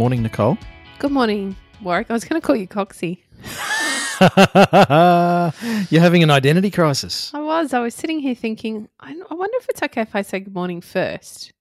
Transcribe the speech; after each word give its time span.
Morning, 0.00 0.22
Nicole. 0.22 0.56
Good 0.98 1.10
morning, 1.10 1.54
Warwick. 1.82 2.06
I 2.10 2.14
was 2.14 2.24
going 2.24 2.40
to 2.40 2.46
call 2.46 2.56
you 2.56 2.66
Coxie. 2.66 3.18
You're 5.90 6.00
having 6.00 6.22
an 6.22 6.30
identity 6.30 6.70
crisis. 6.70 7.30
I 7.34 7.40
was. 7.40 7.74
I 7.74 7.80
was 7.80 7.94
sitting 7.94 8.18
here 8.18 8.34
thinking, 8.34 8.88
I, 8.98 9.10
I 9.30 9.34
wonder 9.34 9.58
if 9.58 9.68
it's 9.68 9.82
okay 9.82 10.00
if 10.00 10.16
I 10.16 10.22
say 10.22 10.40
good 10.40 10.54
morning 10.54 10.80
first. 10.80 11.52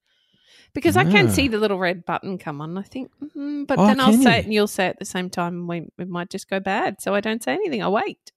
Because 0.74 0.96
I 0.96 1.04
can 1.04 1.28
Ah. 1.28 1.32
see 1.32 1.50
the 1.50 1.58
little 1.58 1.78
red 1.80 2.06
button 2.06 2.38
come 2.38 2.62
on. 2.62 2.78
I 2.78 2.84
think, 2.84 3.12
mm, 3.36 3.68
but 3.68 3.78
Oh, 3.78 3.88
then 3.88 4.00
I'll 4.00 4.12
can 4.12 4.22
say 4.24 4.32
you? 4.36 4.38
it 4.40 4.46
and 4.46 4.54
you'll 4.54 4.68
say 4.68 4.86
it 4.86 4.92
at 4.92 5.00
the 5.00 5.06
same 5.06 5.30
time. 5.30 5.56
And 5.56 5.68
we, 5.68 5.90
it 5.98 6.08
might 6.08 6.30
just 6.30 6.50
go 6.50 6.62
bad. 6.62 7.02
So 7.02 7.14
I 7.14 7.20
don't 7.20 7.44
say 7.44 7.52
anything. 7.52 7.84
I 7.84 7.90
wait. 7.90 8.32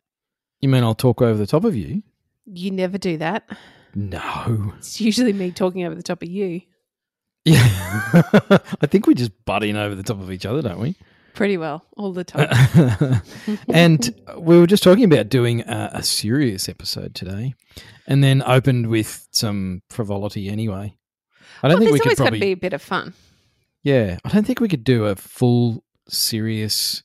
You 0.60 0.68
mean 0.68 0.82
I'll 0.82 0.96
talk 0.96 1.22
over 1.22 1.38
the 1.38 1.46
top 1.46 1.62
of 1.62 1.76
you? 1.76 2.02
You 2.46 2.72
never 2.72 2.98
do 2.98 3.18
that. 3.18 3.48
No. 3.94 4.72
It's 4.78 5.00
usually 5.00 5.32
me 5.32 5.52
talking 5.52 5.84
over 5.84 5.94
the 5.94 6.02
top 6.02 6.22
of 6.24 6.28
you. 6.28 6.62
Yeah. 7.44 7.62
I 8.80 8.86
think 8.86 9.06
we're 9.06 9.14
just 9.14 9.32
butt 9.44 9.64
in 9.64 9.76
over 9.76 9.94
the 9.94 10.02
top 10.02 10.20
of 10.20 10.30
each 10.30 10.46
other, 10.46 10.62
don't 10.62 10.78
we? 10.78 10.96
Pretty 11.34 11.56
well, 11.56 11.84
all 11.96 12.12
the 12.12 12.24
time. 12.24 13.22
and 13.72 14.14
we 14.36 14.58
were 14.58 14.66
just 14.66 14.82
talking 14.82 15.04
about 15.04 15.28
doing 15.28 15.62
a, 15.62 15.90
a 15.94 16.02
serious 16.02 16.68
episode 16.68 17.14
today 17.14 17.54
and 18.06 18.22
then 18.22 18.42
opened 18.42 18.88
with 18.88 19.26
some 19.30 19.82
frivolity 19.88 20.48
anyway. 20.48 20.94
I 21.62 21.68
don't 21.68 21.78
well, 21.78 21.78
think 21.78 21.90
there's 21.90 21.92
we 21.92 21.98
could 21.98 22.06
always 22.06 22.18
got 22.18 22.24
probably. 22.24 22.38
to 22.38 22.46
be 22.46 22.52
a 22.52 22.56
bit 22.56 22.72
of 22.74 22.82
fun. 22.82 23.14
Yeah, 23.82 24.18
I 24.24 24.28
don't 24.28 24.46
think 24.46 24.60
we 24.60 24.68
could 24.68 24.84
do 24.84 25.06
a 25.06 25.16
full 25.16 25.84
serious, 26.08 27.02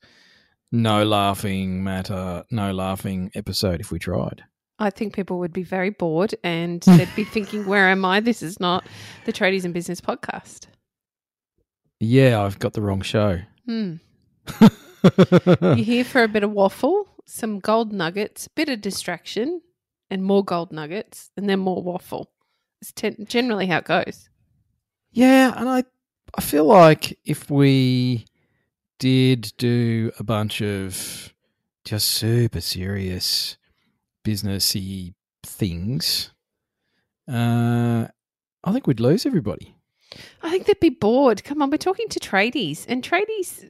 no 0.72 1.04
laughing 1.04 1.84
matter, 1.84 2.44
no 2.52 2.72
laughing 2.74 3.32
episode 3.34 3.80
if 3.80 3.92
we 3.92 4.00
tried. 4.00 4.44
I 4.80 4.90
think 4.90 5.14
people 5.16 5.40
would 5.40 5.54
be 5.54 5.64
very 5.64 5.90
bored 5.90 6.36
and 6.44 6.82
they'd 6.86 7.16
be 7.16 7.24
thinking, 7.24 7.66
where 7.66 7.90
am 7.90 8.06
I? 8.06 8.20
This 8.20 8.44
is 8.44 8.60
not 8.60 8.86
the 9.26 9.34
Tradies 9.34 9.66
and 9.66 9.74
Business 9.74 10.00
podcast. 10.02 10.68
Yeah, 12.00 12.44
I've 12.44 12.60
got 12.60 12.74
the 12.74 12.82
wrong 12.82 13.02
show. 13.02 13.40
Hmm. 13.66 13.96
You're 15.62 15.76
here 15.76 16.04
for 16.04 16.24
a 16.24 16.28
bit 16.28 16.44
of 16.44 16.52
waffle, 16.52 17.08
some 17.26 17.60
gold 17.60 17.92
nuggets, 17.92 18.48
bit 18.48 18.70
of 18.70 18.82
distraction, 18.82 19.62
and 20.10 20.24
more 20.24 20.44
gold 20.44 20.72
nuggets, 20.72 21.32
and 21.38 21.50
then 21.50 21.60
more 21.60 21.82
waffle. 21.82 22.30
It's 22.82 22.92
ten- 22.92 23.26
generally 23.28 23.66
how 23.68 23.80
it 23.80 23.86
goes. 23.86 24.30
yeah, 25.12 25.54
and 25.56 25.68
I, 25.68 25.84
I 26.36 26.42
feel 26.42 26.66
like 26.66 27.18
if 27.26 27.50
we 27.50 28.26
did 29.00 29.54
do 29.58 30.12
a 30.20 30.24
bunch 30.24 30.62
of 30.62 31.34
just 31.84 32.08
super 32.10 32.62
serious 32.62 33.58
businessy 34.28 35.14
things, 35.44 36.32
uh, 37.32 38.08
I 38.64 38.72
think 38.72 38.88
we'd 38.88 39.00
lose 39.00 39.26
everybody. 39.26 39.76
I 40.42 40.50
think 40.50 40.66
they'd 40.66 40.80
be 40.80 40.90
bored. 40.90 41.44
Come 41.44 41.62
on, 41.62 41.70
we're 41.70 41.78
talking 41.78 42.10
to 42.10 42.20
tradies, 42.20 42.86
and 42.88 43.04
tradies, 43.04 43.66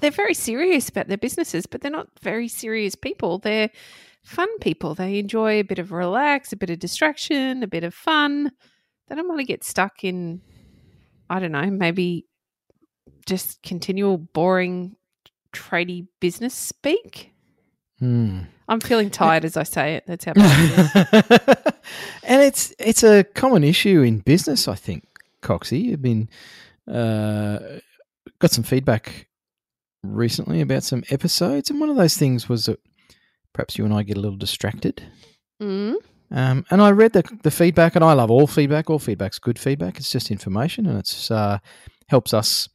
they're 0.00 0.10
very 0.10 0.34
serious 0.34 0.88
about 0.88 1.06
their 1.06 1.16
businesses, 1.16 1.66
but 1.66 1.80
they're 1.80 1.90
not 1.90 2.08
very 2.20 2.48
serious 2.48 2.94
people. 2.94 3.38
They're 3.38 3.70
fun 4.24 4.48
people. 4.58 4.94
They 4.94 5.18
enjoy 5.18 5.60
a 5.60 5.62
bit 5.62 5.78
of 5.78 5.92
relax, 5.92 6.52
a 6.52 6.56
bit 6.56 6.70
of 6.70 6.78
distraction, 6.78 7.62
a 7.62 7.68
bit 7.68 7.84
of 7.84 7.94
fun. 7.94 8.50
They 9.08 9.14
don't 9.14 9.28
want 9.28 9.40
to 9.40 9.46
get 9.46 9.62
stuck 9.62 10.02
in, 10.02 10.40
I 11.30 11.38
don't 11.38 11.52
know, 11.52 11.70
maybe 11.70 12.26
just 13.26 13.62
continual 13.62 14.18
boring 14.18 14.96
tradie 15.54 16.08
business 16.20 16.54
speak. 16.54 17.32
Hmm. 17.98 18.40
I'm 18.68 18.80
feeling 18.80 19.10
tired 19.10 19.44
as 19.44 19.56
I 19.56 19.62
say 19.62 19.94
it. 19.96 20.04
That's 20.06 20.24
how 20.24 20.32
and 22.22 22.42
it's 22.42 22.74
it's 22.78 23.02
a 23.02 23.24
common 23.24 23.64
issue 23.64 24.02
in 24.02 24.18
business, 24.20 24.68
I 24.68 24.74
think, 24.74 25.04
Coxie. 25.42 25.92
I've 25.92 26.02
been 26.02 26.28
uh, 26.90 27.58
got 28.38 28.50
some 28.50 28.64
feedback 28.64 29.28
recently 30.02 30.60
about 30.60 30.82
some 30.82 31.04
episodes, 31.10 31.70
and 31.70 31.80
one 31.80 31.90
of 31.90 31.96
those 31.96 32.16
things 32.16 32.48
was 32.48 32.66
that 32.66 32.80
perhaps 33.52 33.76
you 33.78 33.84
and 33.84 33.92
I 33.94 34.02
get 34.02 34.16
a 34.16 34.20
little 34.20 34.38
distracted. 34.38 35.02
Mm. 35.62 35.94
Um, 36.30 36.64
and 36.70 36.80
I 36.82 36.90
read 36.90 37.12
the 37.12 37.22
the 37.42 37.50
feedback, 37.50 37.94
and 37.96 38.04
I 38.04 38.14
love 38.14 38.30
all 38.30 38.46
feedback. 38.46 38.88
All 38.88 38.98
feedback's 38.98 39.38
good 39.38 39.58
feedback. 39.58 39.98
It's 39.98 40.10
just 40.10 40.30
information, 40.30 40.86
and 40.86 40.98
it's 40.98 41.30
uh, 41.30 41.58
helps 42.08 42.32
us 42.32 42.68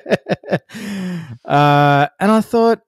Uh, 1.45 2.09
and 2.19 2.33
I 2.33 2.41
thought 2.41 2.81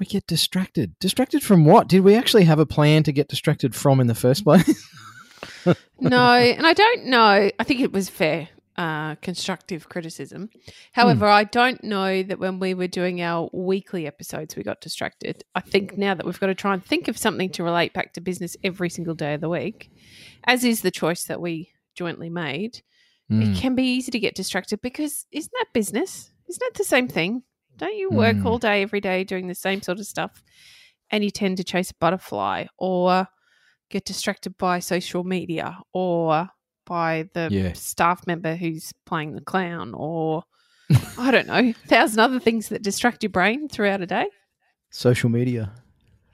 we 0.00 0.06
get 0.06 0.26
distracted. 0.26 0.98
Distracted 0.98 1.44
from 1.44 1.64
what? 1.64 1.88
Did 1.88 2.00
we 2.00 2.16
actually 2.16 2.44
have 2.44 2.58
a 2.58 2.66
plan 2.66 3.04
to 3.04 3.12
get 3.12 3.28
distracted 3.28 3.74
from 3.74 4.00
in 4.00 4.08
the 4.08 4.16
first 4.16 4.42
place? 4.42 4.84
no, 6.00 6.24
and 6.34 6.66
I 6.66 6.72
don't 6.72 7.06
know. 7.06 7.50
I 7.56 7.64
think 7.64 7.80
it 7.80 7.92
was 7.92 8.08
fair, 8.08 8.48
uh, 8.78 9.16
constructive 9.16 9.88
criticism. 9.88 10.48
However, 10.92 11.26
I 11.26 11.44
don't 11.44 11.82
know 11.84 12.22
that 12.22 12.38
when 12.38 12.58
we 12.60 12.72
were 12.74 12.86
doing 12.86 13.20
our 13.20 13.50
weekly 13.52 14.06
episodes, 14.06 14.54
we 14.56 14.62
got 14.62 14.80
distracted. 14.80 15.42
I 15.54 15.60
think 15.60 15.98
now 15.98 16.14
that 16.14 16.24
we've 16.24 16.38
got 16.38 16.46
to 16.46 16.54
try 16.54 16.72
and 16.74 16.84
think 16.84 17.08
of 17.08 17.18
something 17.18 17.50
to 17.50 17.64
relate 17.64 17.92
back 17.92 18.12
to 18.14 18.20
business 18.20 18.56
every 18.62 18.88
single 18.88 19.14
day 19.14 19.34
of 19.34 19.40
the 19.40 19.48
week, 19.48 19.90
as 20.44 20.62
is 20.64 20.82
the 20.82 20.92
choice 20.92 21.24
that 21.24 21.40
we 21.40 21.72
jointly 21.94 22.30
made, 22.30 22.82
Mm. 23.30 23.54
it 23.54 23.60
can 23.60 23.74
be 23.74 23.82
easy 23.82 24.10
to 24.10 24.18
get 24.18 24.34
distracted 24.34 24.80
because 24.80 25.26
isn't 25.32 25.52
that 25.58 25.66
business? 25.74 26.30
Isn't 26.48 26.60
that 26.60 26.78
the 26.78 26.84
same 26.84 27.08
thing? 27.08 27.42
Don't 27.76 27.94
you 27.94 28.08
work 28.08 28.36
Mm. 28.36 28.46
all 28.46 28.56
day, 28.58 28.80
every 28.80 29.02
day 29.02 29.22
doing 29.22 29.48
the 29.48 29.54
same 29.54 29.82
sort 29.82 29.98
of 29.98 30.06
stuff 30.06 30.42
and 31.10 31.22
you 31.22 31.30
tend 31.30 31.58
to 31.58 31.64
chase 31.64 31.90
a 31.90 31.94
butterfly 32.00 32.64
or 32.78 33.28
get 33.90 34.06
distracted 34.06 34.56
by 34.56 34.78
social 34.78 35.24
media 35.24 35.78
or 35.92 36.48
by 36.88 37.28
the 37.34 37.48
Yeah. 37.50 37.72
staff 37.74 38.26
member 38.26 38.56
who's 38.56 38.92
playing 39.06 39.34
the 39.34 39.40
clown 39.42 39.92
or 39.94 40.42
I 41.18 41.30
don't 41.30 41.46
know, 41.46 41.54
a 41.54 41.72
thousand 41.86 42.18
other 42.20 42.40
things 42.40 42.70
that 42.70 42.82
distract 42.82 43.22
your 43.22 43.30
brain 43.30 43.68
throughout 43.68 44.00
a 44.00 44.06
day. 44.06 44.26
Social 44.90 45.28
media. 45.28 45.72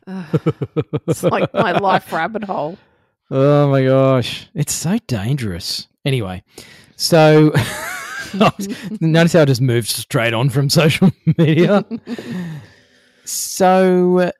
Ugh, 0.06 0.54
it's 1.08 1.22
like 1.24 1.52
my 1.52 1.72
life 1.78 2.12
rabbit 2.12 2.44
hole. 2.44 2.78
Oh 3.30 3.68
my 3.70 3.84
gosh, 3.84 4.48
it's 4.54 4.72
so 4.72 4.98
dangerous. 5.06 5.88
Anyway, 6.04 6.42
so 6.94 7.52
notice 9.00 9.32
how 9.32 9.40
I 9.40 9.44
just 9.46 9.60
moved 9.62 9.88
straight 9.88 10.34
on 10.34 10.50
from 10.50 10.68
social 10.70 11.10
media. 11.38 11.84
so 13.24 14.18
uh, 14.18 14.30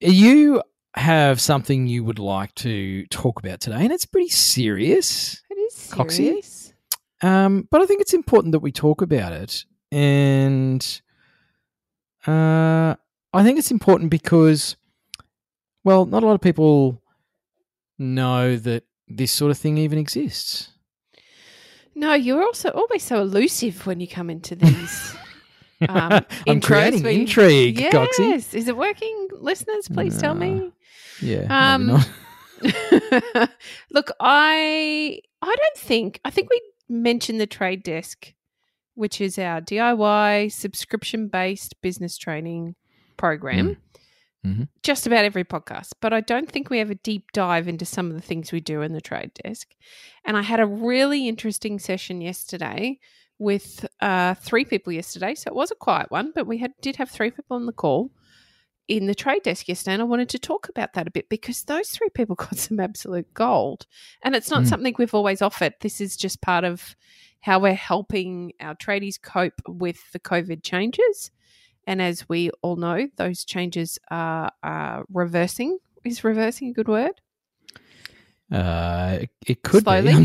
you 0.00 0.62
have 0.98 1.40
something 1.40 1.86
you 1.86 2.04
would 2.04 2.18
like 2.18 2.54
to 2.56 3.06
talk 3.06 3.38
about 3.38 3.60
today, 3.60 3.82
and 3.82 3.92
it's 3.92 4.06
pretty 4.06 4.28
serious. 4.28 5.40
It 5.50 5.54
is 5.54 5.90
Coxie? 5.92 6.10
serious. 6.10 6.72
Um, 7.22 7.66
but 7.70 7.80
I 7.80 7.86
think 7.86 8.00
it's 8.00 8.14
important 8.14 8.52
that 8.52 8.60
we 8.60 8.72
talk 8.72 9.00
about 9.02 9.32
it, 9.32 9.64
and 9.90 11.00
uh, 12.26 12.94
I 13.32 13.42
think 13.42 13.58
it's 13.58 13.70
important 13.70 14.10
because, 14.10 14.76
well, 15.84 16.04
not 16.06 16.22
a 16.22 16.26
lot 16.26 16.34
of 16.34 16.40
people 16.40 17.02
know 17.98 18.56
that 18.56 18.84
this 19.08 19.32
sort 19.32 19.50
of 19.50 19.58
thing 19.58 19.78
even 19.78 19.98
exists. 19.98 20.70
No, 21.94 22.14
you're 22.14 22.42
also 22.42 22.70
always 22.70 23.02
so 23.02 23.20
elusive 23.20 23.84
when 23.86 23.98
you 24.00 24.06
come 24.06 24.30
into 24.30 24.54
these 24.54 25.16
um, 25.88 26.24
I'm 26.46 26.60
creating 26.60 27.02
you- 27.04 27.10
intrigue, 27.10 27.80
yes. 27.80 27.92
Coxie. 27.92 28.54
Is 28.54 28.68
it 28.68 28.76
working, 28.76 29.28
listeners? 29.32 29.88
Please 29.88 30.18
tell 30.18 30.34
me. 30.34 30.72
Yeah. 31.20 31.46
Um. 31.74 32.02
Look, 33.90 34.10
I 34.20 35.20
I 35.42 35.56
don't 35.56 35.76
think 35.76 36.20
I 36.24 36.30
think 36.30 36.50
we 36.50 36.60
mentioned 36.88 37.40
the 37.40 37.46
trade 37.46 37.82
desk, 37.82 38.32
which 38.94 39.20
is 39.20 39.38
our 39.38 39.60
DIY 39.60 40.52
subscription 40.52 41.28
based 41.28 41.80
business 41.82 42.16
training 42.16 42.74
program. 43.16 43.76
Mhm. 44.46 44.68
Just 44.82 45.06
about 45.06 45.24
every 45.24 45.44
podcast, 45.44 45.94
but 46.00 46.12
I 46.12 46.20
don't 46.20 46.50
think 46.50 46.70
we 46.70 46.78
have 46.78 46.90
a 46.90 46.94
deep 46.94 47.32
dive 47.32 47.66
into 47.66 47.84
some 47.84 48.06
of 48.08 48.14
the 48.14 48.22
things 48.22 48.52
we 48.52 48.60
do 48.60 48.82
in 48.82 48.92
the 48.92 49.00
trade 49.00 49.32
desk. 49.44 49.74
And 50.24 50.36
I 50.36 50.42
had 50.42 50.60
a 50.60 50.66
really 50.66 51.26
interesting 51.26 51.80
session 51.80 52.20
yesterday 52.20 53.00
with 53.38 53.84
uh, 54.00 54.34
three 54.34 54.64
people 54.64 54.92
yesterday, 54.92 55.34
so 55.34 55.48
it 55.48 55.56
was 55.56 55.72
a 55.72 55.76
quiet 55.76 56.10
one, 56.10 56.32
but 56.34 56.46
we 56.46 56.58
had 56.58 56.72
did 56.80 56.96
have 56.96 57.10
three 57.10 57.30
people 57.32 57.56
on 57.56 57.66
the 57.66 57.72
call 57.72 58.12
in 58.88 59.06
the 59.06 59.14
trade 59.14 59.42
desk 59.42 59.68
yesterday, 59.68 59.92
and 59.94 60.02
I 60.02 60.06
wanted 60.06 60.30
to 60.30 60.38
talk 60.38 60.68
about 60.68 60.94
that 60.94 61.06
a 61.06 61.10
bit 61.10 61.28
because 61.28 61.62
those 61.64 61.90
three 61.90 62.08
people 62.08 62.34
got 62.36 62.56
some 62.56 62.80
absolute 62.80 63.32
gold. 63.34 63.86
And 64.22 64.34
it's 64.34 64.50
not 64.50 64.62
Mm. 64.64 64.68
something 64.68 64.94
we've 64.98 65.14
always 65.14 65.42
offered. 65.42 65.74
This 65.80 66.00
is 66.00 66.16
just 66.16 66.40
part 66.40 66.64
of 66.64 66.96
how 67.40 67.60
we're 67.60 67.74
helping 67.74 68.52
our 68.60 68.74
tradies 68.74 69.20
cope 69.20 69.60
with 69.66 69.98
the 70.12 70.18
COVID 70.18 70.62
changes. 70.62 71.30
And 71.86 72.02
as 72.02 72.28
we 72.28 72.50
all 72.62 72.76
know, 72.76 73.08
those 73.16 73.44
changes 73.44 73.98
are, 74.10 74.50
are 74.62 75.04
reversing. 75.12 75.78
Is 76.04 76.24
reversing 76.24 76.68
a 76.68 76.72
good 76.72 76.88
word? 76.88 77.20
Uh, 78.50 79.18
it, 79.22 79.30
it 79.46 79.62
could 79.62 79.82
Slowly. 79.84 80.02
be. 80.12 80.12
I'm 80.12 80.24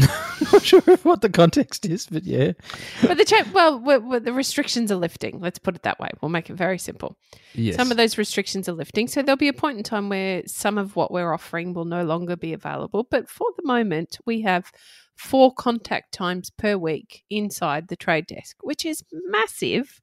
not 0.52 0.64
sure 0.64 0.82
what 1.04 1.22
the 1.22 1.30
context 1.30 1.86
is, 1.86 2.08
but 2.08 2.24
yeah. 2.24 2.54
But 3.02 3.18
the 3.18 3.26
cha- 3.26 3.46
well, 3.54 3.80
we 3.80 3.98
we 3.98 4.20
the 4.20 4.32
restrictions 4.32 4.92
are 4.92 4.96
lifting. 4.96 5.40
Let's 5.42 5.60
put 5.60 5.76
it 5.76 5.84
that 5.84 6.00
way. 6.00 6.10
We'll 6.22 6.30
make 6.30 6.50
it 6.50 6.54
very 6.54 6.78
simple. 6.78 7.18
Yes. 7.54 7.76
Some 7.76 7.92
of 7.92 7.98
those 7.98 8.18
restrictions 8.18 8.70
are 8.70 8.74
lifting. 8.74 9.08
So 9.08 9.22
there'll 9.22 9.38
be 9.38 9.50
a 9.50 9.54
point 9.54 9.78
in 9.78 9.84
time 9.84 10.08
where 10.08 10.44
some 10.46 10.78
of 10.78 10.96
what 10.96 11.12
we're 11.12 11.34
offering 11.34 11.74
will 11.74 11.86
no 11.86 12.04
longer 12.04 12.38
be 12.38 12.54
available. 12.54 13.06
But 13.10 13.30
for 13.30 13.48
the 13.58 13.66
moment, 13.66 14.18
we 14.26 14.42
have 14.42 14.72
four 15.16 15.54
contact 15.54 16.14
times 16.14 16.50
per 16.50 16.78
week 16.78 17.24
inside 17.30 17.88
the 17.90 17.96
trade 17.96 18.28
desk, 18.28 18.58
which 18.62 18.86
is 18.86 19.04
massive 19.12 20.00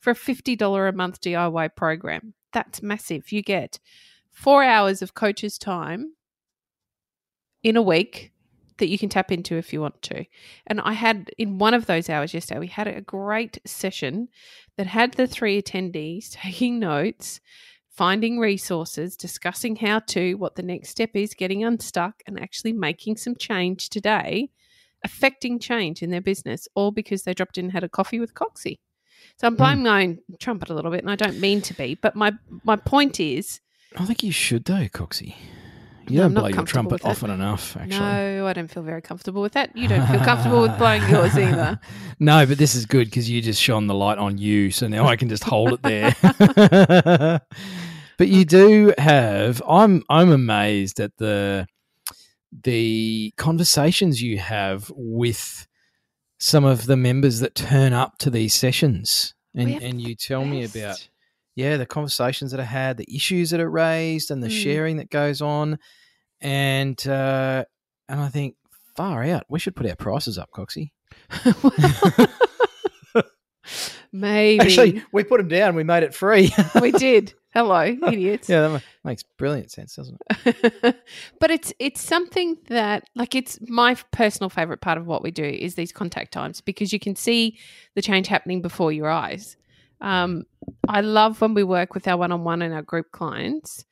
for 0.00 0.10
a 0.10 0.14
$50 0.14 0.88
a 0.88 0.92
month 0.92 1.20
DIY 1.20 1.76
program. 1.76 2.34
That's 2.52 2.82
massive. 2.82 3.30
You 3.30 3.42
get 3.42 3.78
four 4.30 4.62
hours 4.64 5.02
of 5.02 5.14
coach's 5.14 5.58
time 5.58 6.14
in 7.68 7.76
a 7.76 7.82
week 7.82 8.32
that 8.78 8.88
you 8.88 8.98
can 8.98 9.08
tap 9.08 9.30
into 9.30 9.56
if 9.56 9.72
you 9.72 9.80
want 9.80 10.00
to. 10.02 10.24
And 10.66 10.80
I 10.80 10.92
had 10.92 11.30
in 11.36 11.58
one 11.58 11.74
of 11.74 11.86
those 11.86 12.08
hours 12.08 12.32
yesterday, 12.32 12.60
we 12.60 12.68
had 12.68 12.88
a 12.88 13.00
great 13.00 13.58
session 13.66 14.28
that 14.76 14.86
had 14.86 15.14
the 15.14 15.26
three 15.26 15.60
attendees 15.60 16.30
taking 16.32 16.78
notes, 16.78 17.40
finding 17.90 18.38
resources, 18.38 19.16
discussing 19.16 19.76
how 19.76 19.98
to, 19.98 20.34
what 20.34 20.54
the 20.54 20.62
next 20.62 20.88
step 20.88 21.10
is, 21.14 21.34
getting 21.34 21.62
unstuck, 21.62 22.22
and 22.26 22.40
actually 22.40 22.72
making 22.72 23.16
some 23.16 23.34
change 23.36 23.90
today, 23.90 24.50
affecting 25.04 25.58
change 25.58 26.02
in 26.02 26.10
their 26.10 26.20
business, 26.20 26.68
all 26.74 26.90
because 26.90 27.24
they 27.24 27.34
dropped 27.34 27.58
in 27.58 27.66
and 27.66 27.72
had 27.72 27.84
a 27.84 27.88
coffee 27.88 28.20
with 28.20 28.34
Coxie. 28.34 28.78
So 29.36 29.46
I'm 29.46 29.54
hmm. 29.54 29.58
blowing 29.58 29.82
my 29.82 30.02
own 30.04 30.18
trumpet 30.38 30.70
a 30.70 30.74
little 30.74 30.90
bit, 30.90 31.00
and 31.02 31.10
I 31.10 31.16
don't 31.16 31.40
mean 31.40 31.60
to 31.62 31.74
be, 31.74 31.96
but 31.96 32.14
my 32.16 32.32
my 32.64 32.76
point 32.76 33.20
is, 33.20 33.60
I 33.96 34.04
think 34.04 34.22
you 34.22 34.32
should 34.32 34.64
though, 34.64 34.86
Coxie. 34.88 35.34
You 36.10 36.20
don't 36.20 36.34
blow 36.34 36.48
your 36.48 36.64
trumpet 36.64 37.04
often 37.04 37.30
enough, 37.30 37.76
actually. 37.76 37.98
no, 37.98 38.46
I 38.46 38.52
don't 38.52 38.68
feel 38.68 38.82
very 38.82 39.02
comfortable 39.02 39.42
with 39.42 39.52
that. 39.52 39.76
You 39.76 39.88
don't 39.88 40.06
feel 40.08 40.20
comfortable 40.20 40.62
with 40.62 40.76
blowing 40.78 41.02
yours 41.08 41.36
either. 41.36 41.80
no, 42.18 42.46
but 42.46 42.58
this 42.58 42.74
is 42.74 42.86
good 42.86 43.06
because 43.06 43.28
you 43.28 43.40
just 43.42 43.60
shone 43.60 43.86
the 43.86 43.94
light 43.94 44.18
on 44.18 44.38
you, 44.38 44.70
so 44.70 44.88
now 44.88 45.06
I 45.06 45.16
can 45.16 45.28
just 45.28 45.44
hold 45.44 45.72
it 45.72 45.82
there. 45.82 47.40
but 48.18 48.28
you 48.28 48.44
do 48.44 48.94
have. 48.98 49.62
I'm 49.68 50.02
I'm 50.08 50.30
amazed 50.30 51.00
at 51.00 51.16
the 51.16 51.66
the 52.64 53.32
conversations 53.36 54.22
you 54.22 54.38
have 54.38 54.90
with 54.94 55.66
some 56.38 56.64
of 56.64 56.86
the 56.86 56.96
members 56.96 57.40
that 57.40 57.54
turn 57.54 57.92
up 57.92 58.18
to 58.18 58.30
these 58.30 58.54
sessions, 58.54 59.34
and 59.54 59.82
and 59.82 60.00
you 60.00 60.14
tell 60.14 60.44
me 60.44 60.64
about 60.64 61.08
yeah 61.58 61.76
the 61.76 61.86
conversations 61.86 62.52
that 62.52 62.60
are 62.60 62.64
had, 62.64 62.96
the 62.96 63.14
issues 63.14 63.50
that 63.50 63.60
are 63.60 63.70
raised, 63.70 64.30
and 64.30 64.42
the 64.42 64.48
Mm. 64.48 64.62
sharing 64.62 64.96
that 64.98 65.10
goes 65.10 65.42
on, 65.42 65.78
and 66.40 66.98
uh, 67.06 67.64
and 68.08 68.20
I 68.20 68.28
think 68.28 68.54
far 68.96 69.24
out. 69.24 69.44
We 69.48 69.58
should 69.58 69.74
put 69.76 69.86
our 69.86 69.96
prices 69.96 70.38
up, 70.38 70.50
Coxie. 70.56 70.90
Maybe 74.12 74.60
Actually, 74.60 75.02
we 75.12 75.24
put 75.24 75.38
them 75.38 75.48
down. 75.48 75.74
We 75.74 75.84
made 75.84 76.02
it 76.02 76.14
free. 76.14 76.50
we 76.80 76.90
did. 76.92 77.34
Hello, 77.52 77.82
idiots. 78.06 78.48
yeah, 78.48 78.68
that 78.68 78.82
makes 79.04 79.22
brilliant 79.36 79.70
sense, 79.70 79.96
doesn't 79.96 80.16
it? 80.46 80.96
but 81.40 81.50
it's 81.50 81.72
it's 81.78 82.00
something 82.00 82.56
that 82.68 83.04
like 83.14 83.34
it's 83.34 83.58
my 83.68 83.96
personal 84.12 84.48
favorite 84.48 84.80
part 84.80 84.96
of 84.96 85.06
what 85.06 85.22
we 85.22 85.30
do 85.30 85.44
is 85.44 85.74
these 85.74 85.92
contact 85.92 86.32
times 86.32 86.60
because 86.62 86.92
you 86.92 86.98
can 86.98 87.16
see 87.16 87.58
the 87.94 88.02
change 88.02 88.28
happening 88.28 88.62
before 88.62 88.92
your 88.92 89.08
eyes. 89.10 89.56
Um, 90.00 90.44
I 90.88 91.00
love 91.00 91.40
when 91.40 91.54
we 91.54 91.64
work 91.64 91.94
with 91.94 92.06
our 92.08 92.16
one-on-one 92.16 92.62
and 92.62 92.74
our 92.74 92.82
group 92.82 93.10
clients, 93.12 93.84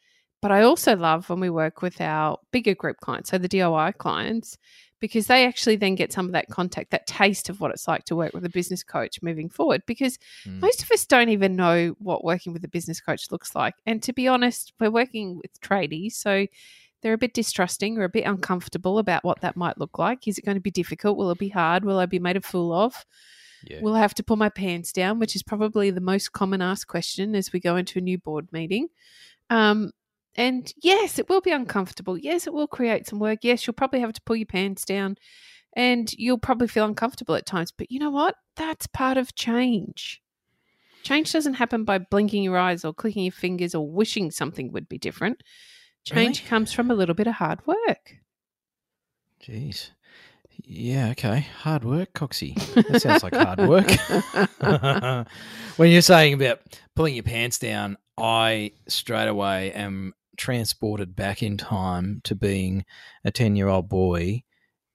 but 0.42 0.50
I 0.52 0.62
also 0.62 0.96
love 0.96 1.28
when 1.28 1.40
we 1.40 1.50
work 1.50 1.82
with 1.82 2.00
our 2.00 2.38
bigger 2.52 2.74
group 2.74 2.98
clients, 2.98 3.30
so 3.30 3.38
the 3.38 3.48
DIY 3.48 3.96
clients, 3.98 4.56
because 5.00 5.26
they 5.26 5.46
actually 5.46 5.76
then 5.76 5.94
get 5.94 6.12
some 6.12 6.26
of 6.26 6.32
that 6.32 6.48
contact, 6.48 6.90
that 6.90 7.06
taste 7.06 7.48
of 7.48 7.60
what 7.60 7.70
it's 7.70 7.86
like 7.86 8.04
to 8.04 8.16
work 8.16 8.32
with 8.32 8.44
a 8.44 8.48
business 8.50 8.82
coach 8.82 9.20
moving 9.22 9.48
forward. 9.48 9.82
Because 9.86 10.18
Mm. 10.46 10.60
most 10.60 10.82
of 10.82 10.90
us 10.90 11.04
don't 11.04 11.28
even 11.28 11.54
know 11.56 11.94
what 11.98 12.24
working 12.24 12.52
with 12.52 12.64
a 12.64 12.68
business 12.68 13.00
coach 13.00 13.30
looks 13.30 13.54
like. 13.54 13.74
And 13.84 14.02
to 14.02 14.12
be 14.12 14.26
honest, 14.28 14.72
we're 14.80 14.90
working 14.90 15.36
with 15.36 15.60
tradies, 15.60 16.12
so 16.12 16.46
they're 17.02 17.12
a 17.12 17.18
bit 17.18 17.34
distrusting 17.34 17.98
or 17.98 18.04
a 18.04 18.08
bit 18.08 18.24
uncomfortable 18.24 18.98
about 18.98 19.22
what 19.22 19.40
that 19.42 19.56
might 19.56 19.78
look 19.78 19.98
like. 19.98 20.26
Is 20.26 20.38
it 20.38 20.44
going 20.44 20.56
to 20.56 20.62
be 20.62 20.70
difficult? 20.70 21.18
Will 21.18 21.30
it 21.30 21.38
be 21.38 21.50
hard? 21.50 21.84
Will 21.84 21.98
I 21.98 22.06
be 22.06 22.18
made 22.18 22.36
a 22.36 22.40
fool 22.40 22.72
of? 22.72 23.04
Yeah. 23.68 23.80
Will 23.80 23.94
I 23.94 24.00
have 24.00 24.14
to 24.14 24.22
pull 24.22 24.36
my 24.36 24.48
pants 24.48 24.92
down? 24.92 25.18
Which 25.18 25.36
is 25.36 25.42
probably 25.42 25.90
the 25.90 26.00
most 26.00 26.32
common 26.32 26.62
asked 26.62 26.86
question 26.86 27.34
as 27.34 27.52
we 27.52 27.60
go 27.60 27.76
into 27.76 27.98
a 27.98 28.02
new 28.02 28.18
board 28.18 28.52
meeting. 28.52 28.88
Um, 29.50 29.92
and 30.34 30.72
yes, 30.82 31.18
it 31.18 31.28
will 31.28 31.40
be 31.40 31.50
uncomfortable. 31.50 32.18
Yes, 32.18 32.46
it 32.46 32.52
will 32.52 32.66
create 32.66 33.06
some 33.06 33.18
work. 33.18 33.40
Yes, 33.42 33.66
you'll 33.66 33.74
probably 33.74 34.00
have 34.00 34.12
to 34.12 34.20
pull 34.22 34.36
your 34.36 34.46
pants 34.46 34.84
down 34.84 35.16
and 35.74 36.12
you'll 36.14 36.38
probably 36.38 36.68
feel 36.68 36.84
uncomfortable 36.84 37.34
at 37.34 37.46
times. 37.46 37.72
But 37.72 37.90
you 37.90 37.98
know 37.98 38.10
what? 38.10 38.36
That's 38.56 38.86
part 38.86 39.16
of 39.16 39.34
change. 39.34 40.22
Change 41.02 41.32
doesn't 41.32 41.54
happen 41.54 41.84
by 41.84 41.98
blinking 41.98 42.42
your 42.42 42.58
eyes 42.58 42.84
or 42.84 42.92
clicking 42.92 43.24
your 43.24 43.32
fingers 43.32 43.74
or 43.74 43.88
wishing 43.88 44.30
something 44.30 44.72
would 44.72 44.88
be 44.88 44.98
different. 44.98 45.42
Change 46.04 46.40
Really? 46.40 46.48
comes 46.48 46.72
from 46.72 46.90
a 46.90 46.94
little 46.94 47.14
bit 47.14 47.26
of 47.26 47.34
hard 47.34 47.66
work. 47.66 48.16
Jeez. 49.42 49.90
Yeah, 50.68 51.10
okay. 51.10 51.46
Hard 51.60 51.84
work, 51.84 52.12
Coxie. 52.12 52.54
That 52.74 53.00
sounds 53.00 53.22
like 53.22 53.34
hard 53.34 53.60
work. 53.60 53.88
when 55.76 55.90
you're 55.92 56.02
saying 56.02 56.34
about 56.34 56.60
pulling 56.96 57.14
your 57.14 57.22
pants 57.22 57.58
down, 57.58 57.96
I 58.18 58.72
straight 58.88 59.28
away 59.28 59.70
am 59.72 60.12
transported 60.36 61.14
back 61.14 61.40
in 61.42 61.56
time 61.56 62.20
to 62.24 62.34
being 62.34 62.84
a 63.24 63.30
10 63.30 63.54
year 63.54 63.68
old 63.68 63.88
boy 63.88 64.42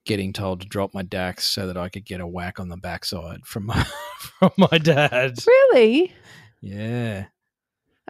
getting 0.06 0.34
told 0.34 0.60
to 0.62 0.68
drop 0.68 0.94
my 0.94 1.04
dax 1.04 1.48
so 1.48 1.68
that 1.68 1.78
I 1.78 1.88
could 1.88 2.06
get 2.06 2.20
a 2.20 2.28
whack 2.28 2.60
on 2.60 2.68
the 2.68 2.78
backside 2.78 3.46
from 3.46 3.68
my, 3.68 3.84
from 4.20 4.52
my 4.58 4.78
dad. 4.78 5.38
Really? 5.48 6.14
Yeah. 6.60 7.28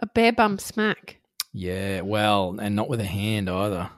A 0.00 0.06
bare 0.06 0.32
bum 0.32 0.58
smack. 0.58 1.18
Yeah. 1.52 2.00
Well, 2.00 2.58
and 2.60 2.74
not 2.74 2.88
with 2.88 3.00
a 3.00 3.04
hand 3.04 3.48
either. 3.48 3.90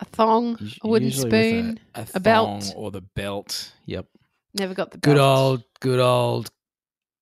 A 0.00 0.04
thong, 0.06 0.56
Us- 0.56 0.78
a 0.82 0.88
wooden 0.88 1.08
usually 1.08 1.30
with 1.30 1.32
spoon. 1.50 1.80
a, 1.94 2.06
a 2.14 2.20
belt. 2.20 2.62
thong 2.64 2.72
or 2.76 2.90
the 2.90 3.02
belt. 3.02 3.72
Yep. 3.86 4.06
Never 4.54 4.74
got 4.74 4.90
the 4.90 4.98
belt. 4.98 5.14
Good 5.14 5.20
old, 5.20 5.62
good 5.80 6.00
old 6.00 6.50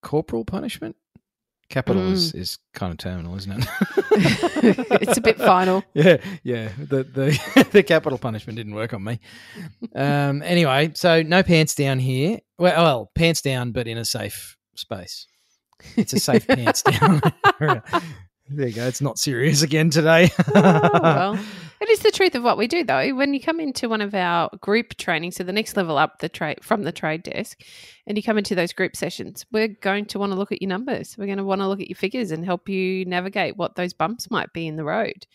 corporal 0.03 0.45
punishment. 0.45 0.97
Capital 1.71 2.13
is, 2.13 2.33
Mm. 2.33 2.39
is 2.39 2.59
kind 2.73 2.93
of 2.93 2.99
terminal, 2.99 3.37
isn't 3.37 3.53
it? 3.53 3.69
It's 5.03 5.19
a 5.19 5.21
bit 5.21 5.37
final. 5.37 5.85
Yeah, 5.95 6.17
yeah. 6.43 6.71
The 6.79 7.05
the 7.05 7.67
the 7.73 7.83
capital 7.83 8.17
punishment 8.19 8.57
didn't 8.57 8.75
work 8.75 8.95
on 8.95 9.05
me. 9.05 9.21
Um. 9.95 10.41
Anyway, 10.43 10.93
so 10.95 11.23
no 11.23 11.43
pants 11.43 11.75
down 11.75 11.99
here. 11.99 12.39
Well, 12.59 12.83
well, 12.83 13.11
pants 13.15 13.43
down, 13.43 13.73
but 13.73 13.87
in 13.87 13.99
a 13.99 14.05
safe 14.07 14.57
space. 14.77 15.27
It's 15.97 16.15
a 16.15 16.21
safe 16.21 16.47
pants 16.47 16.83
down. 16.83 17.21
There 18.51 18.69
you 18.69 18.75
go. 18.75 18.87
It's 18.87 19.01
not 19.01 19.19
serious 19.19 19.63
again 19.63 19.91
today. 19.91 20.31
Oh, 20.55 20.91
well, 21.03 21.35
it 21.81 21.89
is 21.91 22.01
the 22.01 22.11
truth 22.11 22.35
of 22.35 22.43
what 22.43 22.57
we 22.57 22.67
do, 22.67 22.83
though. 22.83 23.15
When 23.15 23.35
you 23.35 23.41
come 23.41 23.61
into 23.61 23.89
one 23.89 24.01
of 24.01 24.15
our 24.15 24.51
group 24.61 24.97
trainings, 24.97 25.37
so 25.37 25.45
the 25.45 25.53
next 25.53 25.77
level 25.77 25.99
up 25.99 26.19
the 26.19 26.29
trade 26.29 26.65
from 26.65 26.83
the 26.83 26.93
trade 26.93 27.23
desk, 27.23 27.63
and 28.07 28.17
you 28.17 28.23
come 28.23 28.39
into 28.39 28.55
those 28.55 28.73
group 28.73 28.97
sessions, 28.97 29.45
we're 29.53 29.69
going 29.69 30.07
to 30.07 30.19
want 30.19 30.33
to 30.33 30.39
look 30.39 30.53
at 30.53 30.63
your 30.63 30.69
numbers. 30.69 31.17
We're 31.19 31.27
going 31.27 31.39
to 31.39 31.45
want 31.45 31.61
to 31.61 31.69
look 31.69 31.81
at 31.81 31.89
your 31.89 31.97
figures 31.97 32.31
and 32.31 32.45
help 32.45 32.69
you 32.69 33.05
navigate 33.05 33.57
what 33.57 33.77
those 33.77 33.93
bumps 33.93 34.31
might 34.31 34.53
be 34.53 34.67
in 34.67 34.77
the 34.77 34.85
road. 34.85 35.27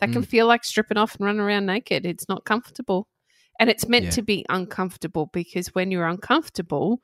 That 0.00 0.12
can 0.12 0.22
mm. 0.22 0.26
feel 0.26 0.46
like 0.46 0.64
stripping 0.64 0.98
off 0.98 1.14
and 1.14 1.24
running 1.24 1.40
around 1.40 1.66
naked. 1.66 2.04
It's 2.04 2.28
not 2.28 2.44
comfortable, 2.44 3.08
and 3.58 3.70
it's 3.70 3.88
meant 3.88 4.06
Yeah. 4.06 4.10
to 4.12 4.22
be 4.22 4.44
uncomfortable 4.48 5.30
because 5.32 5.74
when 5.74 5.90
you're 5.90 6.06
uncomfortable, 6.06 7.00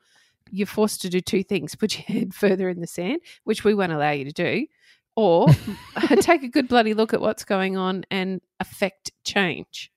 you're 0.51 0.67
forced 0.67 1.01
to 1.01 1.09
do 1.09 1.21
two 1.21 1.43
things 1.43 1.75
put 1.75 1.97
your 1.97 2.05
head 2.19 2.33
further 2.33 2.69
in 2.69 2.81
the 2.81 2.87
sand, 2.87 3.21
which 3.45 3.63
we 3.63 3.73
won't 3.73 3.91
allow 3.91 4.11
you 4.11 4.25
to 4.25 4.31
do, 4.31 4.67
or 5.15 5.47
take 6.21 6.43
a 6.43 6.47
good 6.47 6.67
bloody 6.67 6.93
look 6.93 7.13
at 7.13 7.21
what's 7.21 7.43
going 7.43 7.77
on 7.77 8.03
and 8.11 8.41
affect 8.59 9.11
change. 9.23 9.91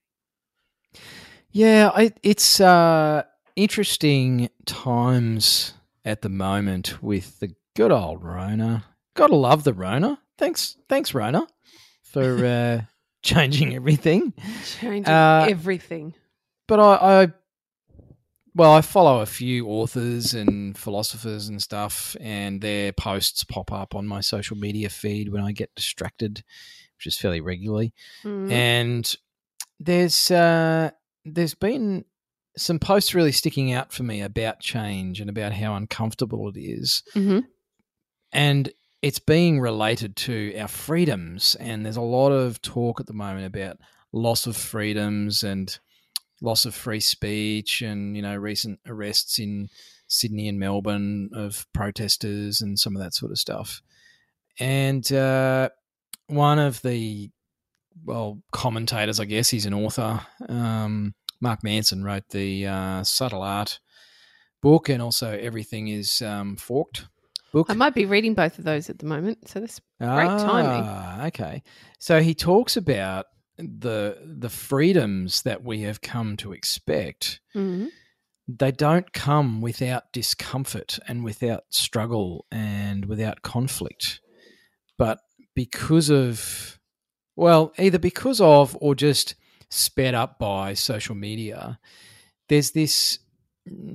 Yeah, 1.51 1.91
I, 1.95 2.13
it's 2.23 2.61
uh, 2.61 3.23
interesting 3.55 4.51
times 4.67 5.75
at 6.05 6.23
the 6.23 6.29
moment 6.29 7.03
with 7.03 7.41
the 7.41 7.55
good 7.75 7.93
old 7.93 8.23
Rona. 8.23 8.85
Gotta 9.15 9.37
love 9.37 9.65
the 9.65 9.73
Rona. 9.73 10.19
Thanks, 10.39 10.77
thanks, 10.89 11.15
Rona, 11.15 11.47
for 12.03 12.45
uh, 12.45 12.83
changing 13.23 13.75
everything. 13.75 14.35
Changing 14.81 15.13
Uh, 15.13 15.47
everything. 15.49 16.15
But 16.69 16.81
I, 16.81 17.23
I, 17.23 17.33
well, 18.57 18.73
I 18.73 18.81
follow 18.81 19.21
a 19.21 19.27
few 19.27 19.67
authors 19.69 20.33
and 20.35 20.77
philosophers 20.79 21.49
and 21.49 21.61
stuff, 21.63 22.17
and 22.21 22.61
their 22.63 22.93
posts 22.93 23.45
pop 23.45 23.71
up 23.71 23.95
on 23.95 24.07
my 24.07 24.21
social 24.23 24.57
media 24.57 24.89
feed 24.89 25.31
when 25.31 25.43
I 25.43 25.53
get 25.53 25.75
distracted, 25.77 26.43
which 26.97 27.07
is 27.07 27.19
fairly 27.19 27.41
regularly. 27.41 27.93
Mm. 28.25 28.51
and 28.51 29.15
there's 29.79 30.31
uh, 30.31 30.91
there's 31.27 31.55
been 31.55 32.07
some 32.57 32.79
posts 32.79 33.15
really 33.15 33.33
sticking 33.33 33.73
out 33.75 33.93
for 33.93 34.03
me 34.03 34.23
about 34.23 34.61
change 34.61 35.21
and 35.21 35.29
about 35.29 35.53
how 35.53 35.75
uncomfortable 35.75 36.49
it 36.49 36.57
is, 36.59 37.03
Mhm. 37.15 37.45
and 38.33 38.73
it's 39.03 39.19
being 39.19 39.61
related 39.61 40.17
to 40.17 40.57
our 40.59 40.67
freedoms. 40.69 41.55
And 41.57 41.85
there's 41.85 41.99
a 41.99 42.01
lot 42.01 42.31
of 42.33 42.63
talk 42.63 42.99
at 42.99 43.07
the 43.07 43.13
moment 43.13 43.45
about 43.47 43.77
loss 44.13 44.47
of 44.47 44.57
freedoms 44.57 45.43
and 45.43 45.79
loss 46.41 46.65
of 46.65 46.75
free 46.75 47.01
speech, 47.01 47.83
and 47.83 48.17
you 48.17 48.23
know 48.23 48.37
recent 48.37 48.81
arrests 48.87 49.39
in 49.39 49.69
Sydney 50.09 50.49
and 50.49 50.59
Melbourne 50.59 51.31
of 51.33 51.67
protesters 51.73 52.61
and 52.61 52.79
some 52.79 52.97
of 52.97 53.03
that 53.03 53.15
sort 53.15 53.33
of 53.33 53.39
stuff. 53.39 53.83
And 54.59 55.11
uh, 55.13 55.71
one 56.29 56.59
of 56.59 56.81
the 56.83 57.31
well 58.05 58.41
commentators, 58.53 59.21
I 59.21 59.25
guess 59.25 59.49
he's 59.51 59.67
an 59.67 59.75
author. 59.75 60.21
Um, 60.49 61.15
Mark 61.41 61.63
Manson 61.63 62.05
wrote 62.05 62.29
the 62.31 62.67
uh, 62.67 63.05
Subtle 63.05 63.43
Art 63.43 63.81
book, 64.63 64.89
and 64.89 65.03
also 65.03 65.31
Everything 65.31 65.89
is 65.89 66.23
um, 66.23 66.57
Forked 66.57 67.07
book. 67.53 67.67
I 67.69 67.75
might 67.75 67.95
be 67.95 68.07
reading 68.07 68.35
both 68.35 68.59
of 68.59 68.65
those 68.65 68.89
at 68.91 68.99
the 68.99 69.07
moment, 69.07 69.49
so 69.49 69.61
this 69.61 69.81
great 70.01 70.27
timing. 70.27 70.83
Ah, 70.87 71.27
Okay, 71.27 71.63
so 71.99 72.21
he 72.21 72.35
talks 72.35 72.77
about 72.77 73.27
the 73.59 74.19
the 74.39 74.49
freedoms 74.51 75.43
that 75.43 75.63
we 75.65 75.81
have 75.83 76.01
come 76.01 76.37
to 76.39 76.53
expect. 76.53 77.41
Mhm. 77.55 77.91
They 78.49 78.71
don't 78.71 79.13
come 79.13 79.61
without 79.61 80.13
discomfort 80.13 80.99
and 81.09 81.25
without 81.25 81.65
struggle 81.71 82.47
and 82.51 83.07
without 83.07 83.43
conflict, 83.43 84.21
but 84.99 85.21
because 85.55 86.11
of 86.11 86.79
well, 87.35 87.73
either 87.79 87.99
because 87.99 88.41
of 88.41 88.77
or 88.81 88.95
just 88.95 89.35
sped 89.69 90.15
up 90.15 90.39
by 90.39 90.75
social 90.75 91.15
media, 91.15 91.79
there's 92.49 92.71
this 92.71 93.19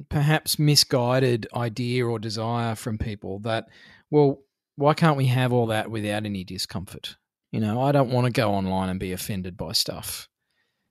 perhaps 0.09 0.59
misguided 0.59 1.47
idea 1.55 2.05
or 2.05 2.19
desire 2.19 2.75
from 2.75 2.97
people 2.97 3.39
that, 3.39 3.67
well, 4.11 4.41
why 4.75 4.93
can't 4.93 5.17
we 5.17 5.27
have 5.27 5.53
all 5.53 5.67
that 5.67 5.89
without 5.89 6.25
any 6.25 6.43
discomfort? 6.43 7.15
You 7.51 7.59
know, 7.59 7.81
I 7.81 7.91
don't 7.91 8.11
want 8.11 8.25
to 8.25 8.31
go 8.31 8.51
online 8.51 8.89
and 8.89 8.99
be 8.99 9.11
offended 9.11 9.57
by 9.57 9.73
stuff. 9.73 10.29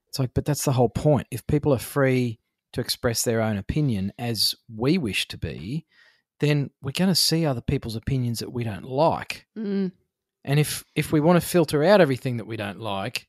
It's 0.09 0.19
like, 0.19 0.35
but 0.35 0.45
that's 0.45 0.65
the 0.65 0.73
whole 0.73 0.89
point. 0.89 1.27
If 1.31 1.47
people 1.47 1.73
are 1.73 1.79
free 1.79 2.41
to 2.73 2.81
express 2.81 3.23
their 3.23 3.41
own 3.41 3.57
opinion 3.57 4.13
as 4.19 4.55
we 4.75 4.99
wish 4.99 5.27
to 5.29 5.39
be, 5.39 5.87
then 6.41 6.71
we're 6.83 6.93
going 6.93 7.09
to 7.11 7.15
see 7.15 7.47
other 7.47 7.61
people's 7.61 7.97
opinions 7.97 8.41
that 8.41 8.53
we 8.53 8.65
don't 8.65 8.85
like. 8.85 9.47
Mm. 9.57 9.93
And 10.45 10.59
if 10.61 10.85
if 10.95 11.13
we 11.13 11.21
want 11.21 11.41
to 11.41 11.47
filter 11.47 11.85
out 11.85 12.01
everything 12.01 12.39
that 12.39 12.47
we 12.47 12.57
don't 12.57 12.81
like, 12.81 13.29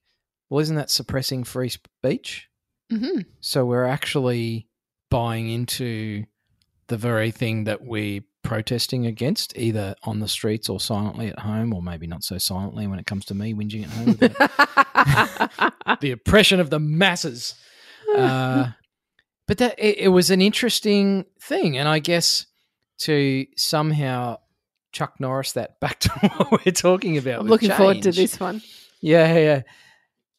well, 0.50 0.60
isn't 0.60 0.76
that 0.76 0.90
suppressing 0.90 1.44
free 1.44 1.70
speech? 1.70 2.50
Mhm. 2.92 3.26
So 3.40 3.66
we're 3.66 3.86
actually 3.86 4.68
buying 5.10 5.50
into 5.50 6.26
the 6.88 6.98
very 6.98 7.32
thing 7.32 7.66
that 7.66 7.84
we're 7.84 8.22
protesting 8.44 9.06
against, 9.06 9.58
either 9.58 9.96
on 10.04 10.20
the 10.20 10.28
streets 10.28 10.70
or 10.70 10.80
silently 10.80 11.28
at 11.28 11.40
home, 11.40 11.74
or 11.74 11.82
maybe 11.82 12.08
not 12.08 12.24
so 12.24 12.38
silently 12.38 12.88
when 12.88 13.00
it 13.00 13.06
comes 13.06 13.26
to 13.26 13.36
me 13.36 13.54
whinging 13.54 13.84
at 13.84 13.90
home 13.90 15.68
the 16.02 16.12
oppression 16.12 16.60
of 16.60 16.70
the 16.70 16.80
masses. 16.80 17.56
Uh, 18.16 18.68
but 19.48 19.58
that 19.60 19.78
it, 19.78 19.98
it 20.00 20.08
was 20.10 20.30
an 20.32 20.42
interesting 20.42 21.26
thing, 21.40 21.78
and 21.78 21.88
I 21.88 22.00
guess 22.00 22.46
to 23.00 23.46
somehow 23.58 24.38
Chuck 24.92 25.16
Norris 25.20 25.54
that 25.54 25.80
back 25.80 26.00
to 26.00 26.10
what 26.38 26.66
we're 26.66 26.72
talking 26.72 27.18
about. 27.18 27.42
I'm 27.42 27.48
looking 27.48 27.72
forward 27.72 28.02
to 28.04 28.12
this 28.12 28.40
one. 28.40 28.62
Yeah, 29.02 29.38
yeah. 29.38 29.62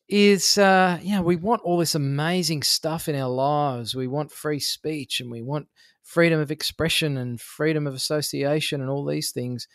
Is 0.08 0.58
uh 0.58 0.98
yeah, 1.02 1.20
we 1.20 1.36
want 1.36 1.62
all 1.62 1.78
this 1.78 1.94
amazing 1.94 2.62
stuff 2.62 3.08
in 3.08 3.14
our 3.14 3.30
lives. 3.30 3.94
We 3.94 4.06
want 4.06 4.30
free 4.30 4.60
speech 4.60 5.20
and 5.20 5.30
we 5.30 5.40
want 5.40 5.68
freedom 6.12 6.40
of 6.40 6.50
expression 6.50 7.16
and 7.16 7.40
freedom 7.40 7.86
of 7.86 7.94
association 7.94 8.80
and 8.80 8.90
all 8.90 9.04
these 9.04 9.32
things. 9.32 9.66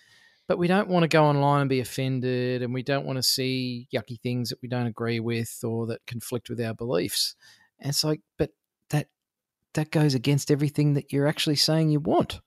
But 0.47 0.57
we 0.59 0.67
don't 0.67 0.87
want 0.87 1.03
to 1.03 1.07
go 1.09 1.25
online 1.25 1.61
and 1.61 1.69
be 1.69 1.79
offended 1.81 2.61
and 2.61 2.73
we 2.73 2.83
don't 2.83 3.05
want 3.05 3.17
to 3.17 3.23
see 3.23 3.87
yucky 3.93 4.19
things 4.21 4.49
that 4.49 4.59
we 4.61 4.69
don't 4.69 4.87
agree 4.87 5.19
with 5.19 5.51
or 5.63 5.87
that 5.87 6.05
conflict 6.05 6.49
with 6.49 6.61
our 6.61 6.73
beliefs. 6.73 7.35
And 7.79 7.89
it's 7.89 8.03
like, 8.03 8.21
but 8.37 8.51
that 8.91 9.07
that 9.73 9.91
goes 9.91 10.13
against 10.13 10.51
everything 10.51 10.93
that 10.93 11.11
you're 11.11 11.27
actually 11.27 11.57
saying 11.57 11.89
you 11.89 11.99
want. 11.99 12.39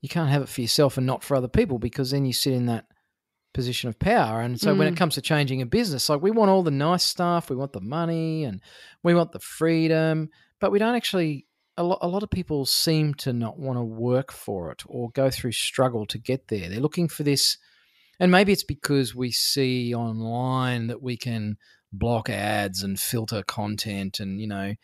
You 0.00 0.08
can't 0.08 0.30
have 0.30 0.42
it 0.42 0.48
for 0.48 0.60
yourself 0.60 0.96
and 0.96 1.06
not 1.06 1.22
for 1.24 1.36
other 1.36 1.48
people 1.48 1.78
because 1.78 2.10
then 2.10 2.24
you 2.24 2.32
sit 2.32 2.52
in 2.52 2.66
that 2.66 2.86
position 3.52 3.88
of 3.88 3.98
power. 3.98 4.40
And 4.40 4.60
so 4.60 4.74
when 4.74 4.86
it 4.88 4.94
Mm. 4.94 4.96
comes 4.98 5.14
to 5.14 5.22
changing 5.22 5.62
a 5.62 5.66
business, 5.66 6.08
like 6.08 6.22
we 6.22 6.30
want 6.30 6.50
all 6.50 6.62
the 6.62 6.70
nice 6.70 7.04
stuff, 7.04 7.50
we 7.50 7.56
want 7.56 7.72
the 7.72 7.80
money 7.80 8.44
and 8.44 8.60
we 9.02 9.14
want 9.14 9.32
the 9.32 9.38
freedom, 9.40 10.28
but 10.60 10.70
we 10.72 10.78
don't 10.78 10.94
actually. 10.94 11.46
A 11.76 11.82
lot, 11.82 11.98
a 12.02 12.08
lot 12.08 12.22
of 12.22 12.30
people 12.30 12.66
seem 12.66 13.14
to 13.14 13.32
not 13.32 13.58
want 13.58 13.78
to 13.78 13.82
work 13.82 14.30
for 14.32 14.70
it 14.70 14.82
or 14.86 15.10
go 15.10 15.30
through 15.30 15.52
struggle 15.52 16.06
to 16.06 16.18
get 16.18 16.48
there. 16.48 16.68
They're 16.68 16.80
looking 16.80 17.08
for 17.08 17.24
this, 17.24 17.58
and 18.20 18.30
maybe 18.30 18.52
it's 18.52 18.62
because 18.62 19.14
we 19.14 19.32
see 19.32 19.92
online 19.94 20.86
that 20.86 21.02
we 21.02 21.16
can 21.16 21.56
block 21.92 22.30
ads 22.30 22.82
and 22.82 22.98
filter 22.98 23.42
content, 23.42 24.20
and 24.20 24.40
you 24.40 24.46
know, 24.46 24.74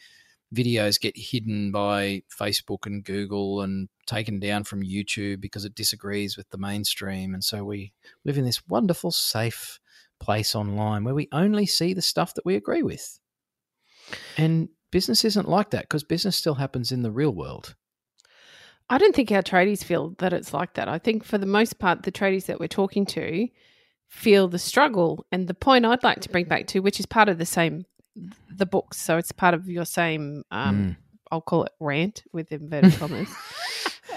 videos 0.54 1.00
get 1.00 1.16
hidden 1.16 1.70
by 1.70 2.22
Facebook 2.28 2.86
and 2.86 3.04
Google 3.04 3.60
and 3.60 3.88
taken 4.06 4.40
down 4.40 4.64
from 4.64 4.82
YouTube 4.82 5.40
because 5.40 5.64
it 5.64 5.74
disagrees 5.74 6.36
with 6.36 6.50
the 6.50 6.58
mainstream. 6.58 7.34
And 7.34 7.44
so 7.44 7.64
we 7.64 7.92
live 8.24 8.36
in 8.36 8.44
this 8.44 8.66
wonderful, 8.66 9.12
safe 9.12 9.78
place 10.18 10.54
online 10.54 11.04
where 11.04 11.14
we 11.14 11.28
only 11.32 11.66
see 11.66 11.94
the 11.94 12.02
stuff 12.02 12.34
that 12.34 12.44
we 12.44 12.56
agree 12.56 12.82
with. 12.82 13.20
And 14.36 14.68
business 14.90 15.24
isn't 15.24 15.48
like 15.48 15.70
that 15.70 15.82
because 15.82 16.02
business 16.04 16.36
still 16.36 16.54
happens 16.54 16.92
in 16.92 17.02
the 17.02 17.10
real 17.10 17.30
world. 17.32 17.74
I 18.88 18.98
don't 18.98 19.14
think 19.14 19.30
our 19.30 19.42
tradies 19.42 19.84
feel 19.84 20.14
that 20.18 20.32
it's 20.32 20.52
like 20.52 20.74
that. 20.74 20.88
I 20.88 20.98
think 20.98 21.24
for 21.24 21.38
the 21.38 21.46
most 21.46 21.78
part, 21.78 22.02
the 22.02 22.10
tradies 22.12 22.46
that 22.46 22.58
we're 22.58 22.66
talking 22.68 23.06
to 23.06 23.46
feel 24.08 24.48
the 24.48 24.58
struggle. 24.58 25.24
And 25.30 25.46
the 25.46 25.54
point 25.54 25.86
I'd 25.86 26.02
like 26.02 26.20
to 26.22 26.28
bring 26.28 26.46
back 26.46 26.66
to, 26.68 26.80
which 26.80 26.98
is 26.98 27.06
part 27.06 27.28
of 27.28 27.38
the 27.38 27.46
same, 27.46 27.84
the 28.52 28.66
books. 28.66 28.98
So 29.00 29.16
it's 29.16 29.30
part 29.30 29.54
of 29.54 29.68
your 29.68 29.84
same, 29.84 30.42
um, 30.50 30.76
Mm. 30.76 30.96
I'll 31.30 31.40
call 31.40 31.62
it 31.64 31.72
rant 31.78 32.24
with 32.32 32.50
inverted 32.52 32.94
commas. 32.98 33.28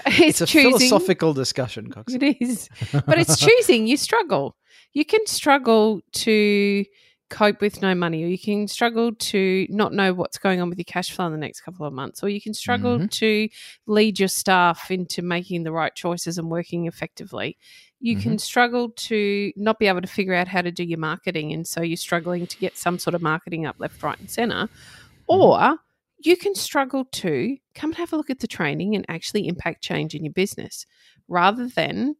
It's 0.06 0.40
a 0.40 0.46
choosing- 0.46 0.72
philosophical 0.72 1.32
discussion, 1.32 1.88
Cox. 1.90 2.12
It 2.12 2.36
is. 2.40 2.68
But 3.06 3.18
it's 3.18 3.38
choosing. 3.38 3.86
You 3.86 3.96
struggle. 3.96 4.56
You 4.92 5.04
can 5.04 5.24
struggle 5.26 6.00
to 6.12 6.84
cope 7.30 7.60
with 7.60 7.80
no 7.82 7.94
money, 7.94 8.22
or 8.22 8.26
you 8.28 8.38
can 8.38 8.68
struggle 8.68 9.12
to 9.14 9.66
not 9.70 9.92
know 9.92 10.12
what's 10.12 10.38
going 10.38 10.60
on 10.60 10.68
with 10.68 10.78
your 10.78 10.84
cash 10.84 11.10
flow 11.10 11.26
in 11.26 11.32
the 11.32 11.38
next 11.38 11.62
couple 11.62 11.86
of 11.86 11.92
months, 11.92 12.22
or 12.22 12.28
you 12.28 12.40
can 12.40 12.54
struggle 12.54 12.98
Mhm. 12.98 13.10
to 13.10 13.48
lead 13.86 14.18
your 14.20 14.28
staff 14.28 14.90
into 14.90 15.22
making 15.22 15.64
the 15.64 15.72
right 15.72 15.94
choices 15.94 16.38
and 16.38 16.50
working 16.50 16.86
effectively. 16.86 17.56
You 18.00 18.16
can 18.16 18.38
struggle 18.38 18.90
to 18.90 19.52
not 19.56 19.78
be 19.78 19.86
able 19.86 20.02
to 20.02 20.06
figure 20.06 20.34
out 20.34 20.46
how 20.46 20.60
to 20.60 20.70
do 20.70 20.84
your 20.84 20.98
marketing, 20.98 21.52
and 21.52 21.66
so 21.66 21.80
you're 21.82 21.96
struggling 21.96 22.46
to 22.46 22.58
get 22.58 22.76
some 22.76 22.98
sort 22.98 23.14
of 23.14 23.22
marketing 23.22 23.64
up 23.64 23.76
left, 23.78 24.02
right, 24.02 24.18
and 24.20 24.30
center. 24.30 24.68
Or 25.26 25.78
you 26.18 26.36
can 26.36 26.54
struggle 26.54 27.06
to 27.06 27.56
come 27.74 27.90
and 27.90 27.96
have 27.96 28.12
a 28.12 28.16
look 28.16 28.28
at 28.28 28.40
the 28.40 28.46
training 28.46 28.94
and 28.94 29.06
actually 29.08 29.48
impact 29.48 29.82
change 29.82 30.14
in 30.14 30.24
your 30.24 30.32
business 30.34 30.84
rather 31.28 31.66
than 31.66 32.16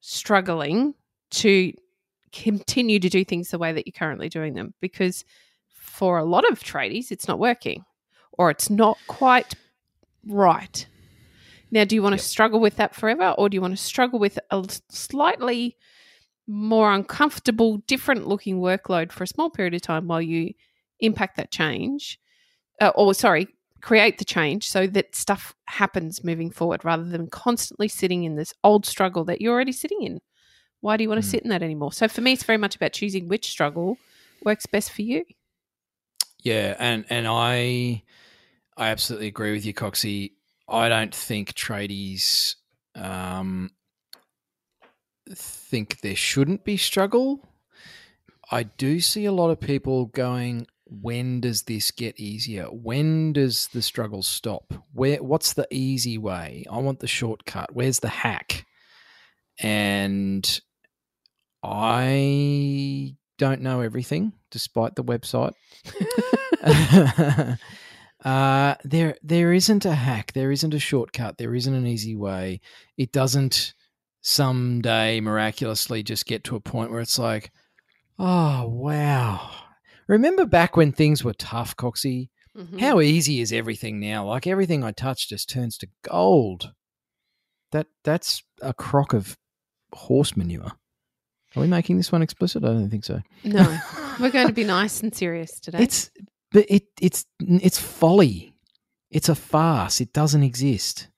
struggling 0.00 0.94
to 1.30 1.72
continue 2.34 2.98
to 2.98 3.08
do 3.08 3.24
things 3.24 3.50
the 3.50 3.58
way 3.58 3.72
that 3.72 3.86
you're 3.86 3.92
currently 3.92 4.28
doing 4.28 4.54
them 4.54 4.74
because 4.80 5.24
for 5.68 6.18
a 6.18 6.24
lot 6.24 6.50
of 6.50 6.60
tradies 6.60 7.10
it's 7.10 7.28
not 7.28 7.38
working 7.38 7.84
or 8.32 8.50
it's 8.50 8.68
not 8.68 8.98
quite 9.06 9.54
right 10.26 10.86
now 11.70 11.84
do 11.84 11.94
you 11.94 12.02
want 12.02 12.14
to 12.14 12.24
struggle 12.24 12.60
with 12.60 12.76
that 12.76 12.94
forever 12.94 13.34
or 13.38 13.48
do 13.48 13.54
you 13.54 13.60
want 13.60 13.76
to 13.76 13.82
struggle 13.82 14.18
with 14.18 14.38
a 14.50 14.64
slightly 14.88 15.76
more 16.46 16.92
uncomfortable 16.92 17.78
different 17.86 18.26
looking 18.26 18.58
workload 18.58 19.12
for 19.12 19.24
a 19.24 19.28
small 19.28 19.48
period 19.48 19.74
of 19.74 19.82
time 19.82 20.08
while 20.08 20.20
you 20.20 20.52
impact 21.00 21.36
that 21.36 21.50
change 21.50 22.18
uh, 22.80 22.90
or 22.96 23.14
sorry 23.14 23.48
create 23.84 24.16
the 24.16 24.24
change 24.24 24.66
so 24.66 24.86
that 24.86 25.14
stuff 25.14 25.54
happens 25.66 26.24
moving 26.24 26.50
forward 26.50 26.82
rather 26.86 27.04
than 27.04 27.26
constantly 27.26 27.86
sitting 27.86 28.24
in 28.24 28.34
this 28.34 28.54
old 28.64 28.86
struggle 28.86 29.24
that 29.24 29.42
you're 29.42 29.52
already 29.52 29.72
sitting 29.72 30.00
in. 30.00 30.20
Why 30.84 30.98
do 30.98 31.02
you 31.02 31.08
want 31.08 31.22
to 31.22 31.26
Mm. 31.26 31.30
sit 31.30 31.42
in 31.44 31.48
that 31.48 31.62
anymore? 31.62 31.94
So 31.94 32.08
for 32.08 32.20
me, 32.20 32.32
it's 32.32 32.42
very 32.42 32.58
much 32.58 32.76
about 32.76 32.92
choosing 32.92 33.26
which 33.26 33.48
struggle 33.48 33.96
works 34.44 34.66
best 34.66 34.92
for 34.92 35.00
you. 35.00 35.24
Yeah, 36.42 36.76
and 36.78 37.06
and 37.08 37.26
I 37.26 38.02
I 38.76 38.88
absolutely 38.90 39.28
agree 39.28 39.52
with 39.52 39.64
you, 39.64 39.72
Coxie. 39.72 40.32
I 40.68 40.90
don't 40.90 41.14
think 41.14 41.54
tradies 41.54 42.56
um, 42.94 43.70
think 45.34 46.02
there 46.02 46.14
shouldn't 46.14 46.64
be 46.64 46.76
struggle. 46.76 47.48
I 48.50 48.64
do 48.64 49.00
see 49.00 49.24
a 49.24 49.32
lot 49.32 49.48
of 49.48 49.60
people 49.60 50.04
going, 50.04 50.66
when 50.84 51.40
does 51.40 51.62
this 51.62 51.92
get 51.92 52.20
easier? 52.20 52.66
When 52.66 53.32
does 53.32 53.68
the 53.68 53.80
struggle 53.80 54.22
stop? 54.22 54.74
Where 54.92 55.22
what's 55.22 55.54
the 55.54 55.66
easy 55.70 56.18
way? 56.18 56.66
I 56.70 56.76
want 56.76 57.00
the 57.00 57.06
shortcut. 57.06 57.74
Where's 57.74 58.00
the 58.00 58.10
hack? 58.10 58.66
And 59.62 60.60
I 61.64 63.16
don't 63.38 63.62
know 63.62 63.80
everything, 63.80 64.32
despite 64.50 64.94
the 64.94 65.04
website. 65.04 65.54
uh, 68.24 68.74
there, 68.84 69.16
there 69.22 69.52
isn't 69.52 69.84
a 69.84 69.94
hack. 69.94 70.32
There 70.34 70.52
isn't 70.52 70.74
a 70.74 70.78
shortcut. 70.78 71.38
There 71.38 71.54
isn't 71.54 71.74
an 71.74 71.86
easy 71.86 72.16
way. 72.16 72.60
It 72.98 73.12
doesn't 73.12 73.74
someday 74.20 75.20
miraculously 75.20 76.02
just 76.02 76.26
get 76.26 76.44
to 76.44 76.56
a 76.56 76.60
point 76.60 76.90
where 76.90 77.00
it's 77.00 77.18
like, 77.18 77.50
oh 78.18 78.68
wow. 78.68 79.50
Remember 80.06 80.44
back 80.44 80.76
when 80.76 80.92
things 80.92 81.24
were 81.24 81.34
tough, 81.34 81.76
Coxie? 81.76 82.28
Mhm. 82.56 82.78
How 82.78 83.00
easy 83.00 83.40
is 83.40 83.52
everything 83.52 84.00
now? 84.00 84.26
Like 84.26 84.46
everything 84.46 84.84
I 84.84 84.92
touch 84.92 85.28
just 85.28 85.48
turns 85.48 85.76
to 85.78 85.88
gold. 86.02 86.72
That 87.72 87.86
that's 88.04 88.42
a 88.62 88.72
crock 88.72 89.12
of 89.12 89.36
horse 89.92 90.36
manure. 90.36 90.72
Are 91.56 91.60
we 91.60 91.66
making 91.66 91.96
this 91.96 92.10
one 92.10 92.22
explicit? 92.22 92.64
I 92.64 92.68
don't 92.68 92.90
think 92.90 93.04
so. 93.04 93.20
No, 93.44 93.78
we're 94.20 94.30
going 94.30 94.48
to 94.48 94.52
be 94.52 94.64
nice 94.64 95.02
and 95.02 95.14
serious 95.14 95.60
today. 95.60 95.82
It's 95.82 96.10
but 96.50 96.66
it 96.68 96.84
it's 97.00 97.26
it's 97.40 97.78
folly. 97.78 98.54
It's 99.10 99.28
a 99.28 99.34
farce. 99.34 100.00
It 100.00 100.12
doesn't 100.12 100.42
exist. 100.42 101.08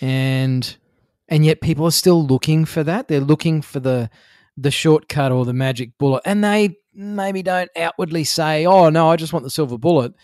And 0.00 0.76
and 1.28 1.44
yet 1.44 1.60
people 1.60 1.84
are 1.86 1.92
still 1.92 2.24
looking 2.24 2.64
for 2.64 2.82
that. 2.84 3.08
They're 3.08 3.20
looking 3.20 3.62
for 3.62 3.80
the 3.80 4.10
the 4.56 4.70
shortcut 4.70 5.32
or 5.32 5.44
the 5.44 5.52
magic 5.52 5.98
bullet. 5.98 6.22
And 6.24 6.42
they 6.42 6.76
maybe 6.94 7.42
don't 7.42 7.70
outwardly 7.76 8.24
say, 8.24 8.66
"Oh 8.66 8.88
no, 8.88 9.10
I 9.10 9.16
just 9.16 9.32
want 9.32 9.44
the 9.44 9.50
silver 9.50 9.78
bullet." 9.78 10.14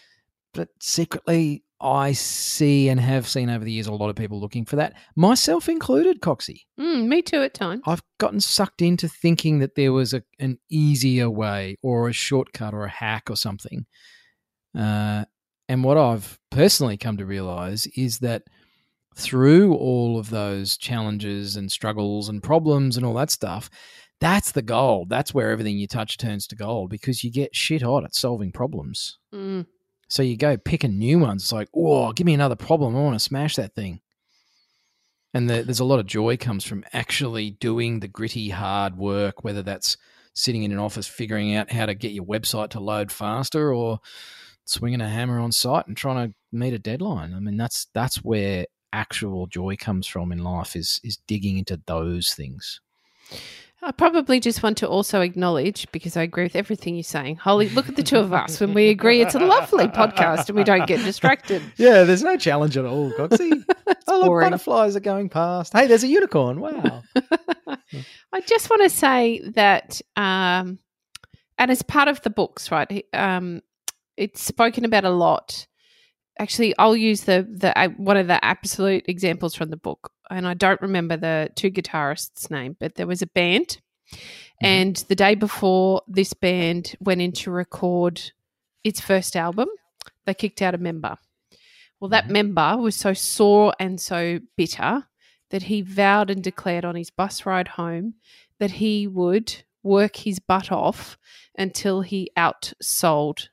But 0.55 0.69
secretly 0.81 1.65
I 1.83 2.13
see 2.13 2.89
and 2.89 3.01
have 3.01 3.27
seen 3.29 3.51
over 3.51 3.65
the 3.65 3.73
years 3.73 3.87
a 3.87 3.93
lot 3.93 4.09
of 4.09 4.17
people 4.17 4.41
looking 4.41 4.65
for 4.65 4.77
that, 4.77 4.95
myself 5.17 5.69
included, 5.69 6.21
Coxie. 6.21 6.63
Mm, 6.79 7.09
me 7.09 7.23
too 7.23 7.43
at 7.43 7.55
times. 7.55 7.83
I've 7.87 8.03
gotten 8.19 8.41
sucked 8.41 8.83
into 8.83 9.09
thinking 9.09 9.59
that 9.59 9.75
there 9.75 9.93
was 9.93 10.15
a, 10.15 10.23
an 10.39 10.59
easier 10.71 11.29
way 11.29 11.77
or 11.83 12.09
a 12.09 12.13
shortcut 12.13 12.75
or 12.75 12.85
a 12.85 12.91
hack 12.91 13.29
or 13.29 13.37
something. 13.37 13.87
Uh, 14.79 15.25
and 15.69 15.85
what 15.85 15.99
I've 15.99 16.39
personally 16.51 16.97
come 16.97 17.17
to 17.17 17.27
realize 17.27 17.87
is 17.89 18.19
that 18.19 18.45
through 19.17 19.75
all 19.75 20.19
of 20.19 20.31
those 20.31 20.77
challenges 20.77 21.57
and 21.57 21.71
struggles 21.71 22.29
and 22.29 22.43
problems 22.43 22.97
and 22.97 23.05
all 23.05 23.15
that 23.15 23.31
stuff, 23.31 23.69
that's 24.21 24.53
the 24.53 24.63
gold. 24.63 25.09
That's 25.09 25.35
where 25.35 25.51
everything 25.51 25.79
you 25.79 25.89
touch 25.89 26.17
turns 26.17 26.47
to 26.47 26.57
gold 26.57 26.91
because 26.91 27.25
you 27.25 27.31
get 27.31 27.57
shit 27.57 27.83
hot 27.83 28.05
at 28.05 28.15
solving 28.15 28.53
problems. 28.53 29.19
Mm. 29.35 29.67
So 30.13 30.23
you 30.23 30.37
go 30.37 30.59
picking 30.59 30.99
new 30.99 31.19
ones. 31.19 31.45
It's 31.45 31.53
like, 31.55 31.71
oh, 31.75 32.13
give 32.13 32.27
me 32.27 32.35
another 32.35 32.55
problem. 32.55 32.95
I 32.95 33.01
want 33.01 33.15
to 33.15 33.19
smash 33.19 33.57
that 33.57 33.75
thing. 33.75 34.03
And 35.33 35.49
the, 35.49 35.63
there's 35.63 35.81
a 35.81 35.87
lot 35.87 36.01
of 36.01 36.07
joy 36.07 36.37
comes 36.37 36.67
from 36.67 36.85
actually 36.93 37.53
doing 37.53 38.01
the 38.01 38.09
gritty, 38.09 38.51
hard 38.51 38.99
work, 38.99 39.43
whether 39.43 39.63
that's 39.63 39.97
sitting 40.35 40.65
in 40.65 40.71
an 40.71 40.79
office 40.79 41.07
figuring 41.07 41.55
out 41.55 41.73
how 41.73 41.87
to 41.87 41.95
get 41.95 42.13
your 42.13 42.27
website 42.27 42.69
to 42.71 42.79
load 42.79 43.11
faster 43.11 43.73
or 43.73 44.01
swinging 44.67 45.01
a 45.01 45.09
hammer 45.09 45.41
on 45.41 45.51
site 45.51 45.87
and 45.87 45.97
trying 45.97 46.29
to 46.29 46.35
meet 46.53 46.75
a 46.75 46.79
deadline. 46.79 47.33
I 47.33 47.41
mean, 47.41 47.57
that's 47.57 47.87
that's 47.95 48.17
where 48.17 48.67
actual 48.93 49.47
joy 49.47 49.77
comes 49.77 50.07
from 50.07 50.31
in 50.31 50.45
life 50.45 50.77
is 50.77 51.01
is 51.03 51.17
digging 51.27 51.57
into 51.57 51.81
those 51.87 52.35
things. 52.35 52.83
I 53.85 53.91
probably 53.91 54.39
just 54.39 54.63
want 54.63 54.79
to 54.79 54.89
also 54.89 55.23
acknowledge, 55.23 55.91
because 55.91 56.17
I 56.17 56.23
agree 56.23 56.45
with 56.45 56.55
everything 56.55 56.95
you're 56.95 57.03
saying, 57.03 57.37
Holly, 57.37 57.69
look 57.71 57.89
at 57.89 57.97
the 57.97 58.05
two 58.05 58.19
of 58.19 58.33
us. 58.33 58.61
When 58.61 58.75
we 58.75 58.91
agree, 58.91 59.21
it's 59.21 59.35
a 59.35 59.41
lovely 59.41 59.89
podcast 59.89 60.49
and 60.49 60.57
we 60.57 60.63
don't 60.63 60.87
get 60.87 61.05
distracted. 61.05 61.63
Yeah, 61.77 62.05
there's 62.05 62.23
no 62.23 62.37
challenge 62.37 62.77
at 62.77 62.85
all, 62.85 63.11
Coxie. 63.13 63.65
oh, 64.07 64.19
look, 64.19 64.27
boring. 64.27 64.51
butterflies 64.51 64.95
are 64.95 65.01
going 65.01 65.29
past. 65.29 65.73
Hey, 65.73 65.87
there's 65.89 66.05
a 66.05 66.09
unicorn. 66.09 66.61
Wow. 66.61 67.03
I 68.33 68.41
just 68.47 68.71
want 68.71 68.83
to 68.83 68.91
say 68.91 69.41
that, 69.55 70.01
um, 70.17 70.79
and 71.59 71.71
as 71.71 71.83
part 71.83 72.09
of 72.09 72.21
the 72.23 72.31
books, 72.31 72.71
right? 72.71 73.05
Um, 73.13 73.63
it's 74.17 74.43
spoken 74.43 74.85
about 74.85 75.05
a 75.05 75.11
lot. 75.11 75.67
Actually, 76.39 76.77
I'll 76.79 76.97
use 76.97 77.23
the 77.23 77.47
the 77.51 77.77
uh, 77.77 77.89
one 77.89 78.17
of 78.17 78.29
the 78.29 78.43
absolute 78.45 79.05
examples 79.09 79.55
from 79.55 79.71
the 79.71 79.77
book, 79.77 80.12
and 80.31 80.47
I 80.47 80.55
don't 80.55 80.81
remember 80.81 81.17
the 81.17 81.51
two 81.57 81.71
guitarists' 81.71 82.51
name, 82.51 82.77
but 82.79 82.95
there 82.95 83.07
was 83.07 83.23
a 83.23 83.27
band, 83.27 83.81
and 84.61 84.97
the 85.09 85.15
day 85.15 85.35
before 85.35 86.03
this 86.07 86.33
band 86.35 86.95
went 87.01 87.21
in 87.21 87.33
to 87.33 87.51
record 87.51 88.33
its 88.85 89.01
first 89.01 89.37
album, 89.37 89.69
they 90.27 90.35
kicked 90.35 90.63
out 90.63 90.75
a 90.75 90.79
member. 90.79 91.17
Well, 92.01 92.09
that 92.11 92.27
Mhm. 92.27 92.31
member 92.33 92.77
was 92.79 92.97
so 92.97 93.13
sore 93.15 93.73
and 93.79 94.01
so 94.01 94.41
bitter 94.57 95.09
that 95.51 95.65
he 95.65 95.83
vowed 95.83 96.31
and 96.31 96.43
declared 96.43 96.85
on 96.85 96.95
his 96.97 97.11
bus 97.11 97.45
ride 97.47 97.69
home 97.69 98.15
that 98.59 98.73
he 98.73 99.07
would 99.07 99.65
work 99.83 100.17
his 100.17 100.39
butt 100.39 100.71
off 100.73 101.19
until 101.57 102.01
he 102.03 102.31
outsold 102.37 103.49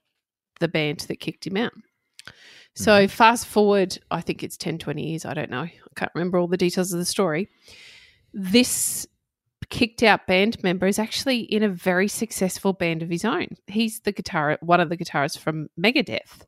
the 0.60 0.68
band 0.68 1.02
that 1.02 1.20
kicked 1.20 1.46
him 1.48 1.58
out. 1.58 1.74
So 2.84 3.08
fast 3.10 3.46
forward, 3.46 3.98
I 4.10 4.22
think 4.22 4.42
it's 4.42 4.56
10, 4.56 4.78
20 4.78 5.04
years, 5.04 5.26
I 5.26 5.34
don't 5.34 5.50
know. 5.50 5.64
I 5.64 5.72
can't 5.96 6.12
remember 6.16 6.38
all 6.38 6.48
the 6.48 6.58
details 6.58 6.94
of 6.94 7.00
the 7.00 7.06
story. 7.06 7.50
This 8.34 9.06
kicked 9.70 10.02
out 10.02 10.26
band 10.28 10.64
member 10.64 10.88
is 10.88 10.98
actually 10.98 11.40
in 11.40 11.62
a 11.62 11.70
very 11.70 12.08
successful 12.08 12.72
band 12.74 13.04
of 13.04 13.10
his 13.10 13.26
own. 13.26 13.48
He's 13.68 14.00
the 14.00 14.14
guitar 14.14 14.58
one 14.62 14.80
of 14.80 14.90
the 14.90 14.98
guitarists 14.98 15.38
from 15.38 15.68
Megadeth. 15.78 16.46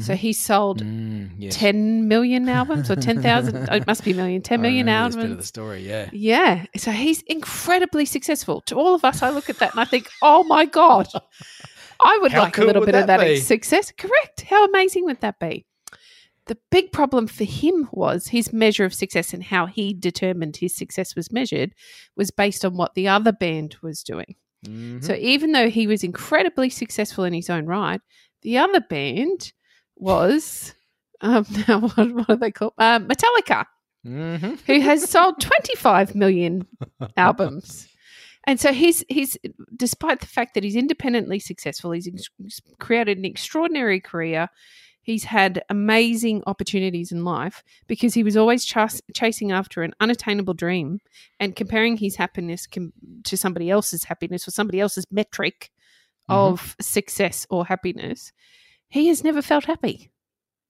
So 0.00 0.14
he 0.14 0.32
sold 0.32 0.82
Mm, 0.82 1.30
yes. 1.38 1.56
10 1.56 2.06
million 2.06 2.48
albums 2.60 2.88
or 2.88 2.94
10,000 2.94 3.68
it 3.68 3.86
must 3.86 4.04
be 4.04 4.12
million 4.12 4.42
10 4.42 4.60
I 4.60 4.62
million 4.62 4.86
this 4.86 5.16
bit 5.16 5.30
of 5.30 5.36
the 5.36 5.42
story, 5.42 5.80
yeah. 5.84 6.08
yeah 6.12 6.66
so 6.76 6.92
he's 6.92 7.22
incredibly 7.22 8.04
successful 8.04 8.60
to 8.62 8.76
all 8.76 8.94
of 8.94 9.04
us 9.04 9.22
i 9.22 9.30
look 9.30 9.50
at 9.50 9.58
that 9.58 9.72
and 9.72 9.80
i 9.80 9.84
think 9.84 10.08
oh 10.22 10.44
my 10.44 10.66
god 10.66 11.08
i 12.04 12.18
would 12.22 12.32
How 12.32 12.42
like 12.42 12.54
cool 12.54 12.64
a 12.64 12.66
little 12.66 12.84
bit 12.86 12.94
of 12.94 13.06
that 13.06 13.18
that 13.18 13.24
be? 13.26 13.36
success 13.40 13.92
correct 13.96 14.42
how 14.42 14.64
amazing 14.66 15.04
would 15.04 15.20
that 15.20 15.38
be 15.38 15.64
the 16.46 16.56
big 16.70 16.92
problem 16.92 17.26
for 17.26 17.44
him 17.44 17.88
was 17.92 18.28
his 18.28 18.52
measure 18.54 18.84
of 18.84 18.94
success 18.94 19.34
and 19.34 19.44
how 19.44 19.66
he 19.66 19.92
determined 19.92 20.56
his 20.56 20.74
success 20.74 21.14
was 21.14 21.30
measured 21.32 21.74
was 22.16 22.30
based 22.30 22.64
on 22.64 22.74
what 22.74 22.94
the 22.94 23.08
other 23.08 23.32
band 23.32 23.76
was 23.82 24.02
doing 24.02 24.36
Mm-hmm. 24.66 25.02
so 25.02 25.14
even 25.14 25.52
though 25.52 25.70
he 25.70 25.86
was 25.86 26.02
incredibly 26.02 26.68
successful 26.68 27.22
in 27.22 27.32
his 27.32 27.48
own 27.48 27.66
right, 27.66 28.00
the 28.42 28.58
other 28.58 28.80
band 28.80 29.52
was 29.96 30.74
um, 31.20 31.46
now 31.68 31.80
what, 31.80 32.12
what 32.12 32.28
are 32.30 32.36
they 32.36 32.50
called? 32.50 32.72
Uh, 32.76 32.98
Metallica, 32.98 33.66
hmm 34.04 34.54
who 34.66 34.80
has 34.80 35.08
sold 35.08 35.40
25 35.40 36.14
million 36.16 36.66
albums. 37.16 37.87
And 38.48 38.58
so 38.58 38.72
he's 38.72 39.04
he's 39.10 39.36
despite 39.76 40.20
the 40.20 40.26
fact 40.26 40.54
that 40.54 40.64
he's 40.64 40.74
independently 40.74 41.38
successful, 41.38 41.90
he's 41.90 42.08
ex- 42.08 42.62
created 42.78 43.18
an 43.18 43.26
extraordinary 43.26 44.00
career. 44.00 44.48
He's 45.02 45.24
had 45.24 45.62
amazing 45.68 46.42
opportunities 46.46 47.12
in 47.12 47.24
life 47.24 47.62
because 47.88 48.14
he 48.14 48.22
was 48.22 48.38
always 48.38 48.64
chas- 48.64 49.02
chasing 49.14 49.52
after 49.52 49.82
an 49.82 49.92
unattainable 50.00 50.54
dream 50.54 51.00
and 51.38 51.54
comparing 51.54 51.98
his 51.98 52.16
happiness 52.16 52.66
com- 52.66 52.94
to 53.24 53.36
somebody 53.36 53.68
else's 53.68 54.04
happiness 54.04 54.48
or 54.48 54.50
somebody 54.50 54.80
else's 54.80 55.04
metric 55.10 55.70
mm-hmm. 56.30 56.32
of 56.32 56.74
success 56.80 57.46
or 57.50 57.66
happiness. 57.66 58.32
He 58.88 59.08
has 59.08 59.22
never 59.22 59.42
felt 59.42 59.66
happy. 59.66 60.10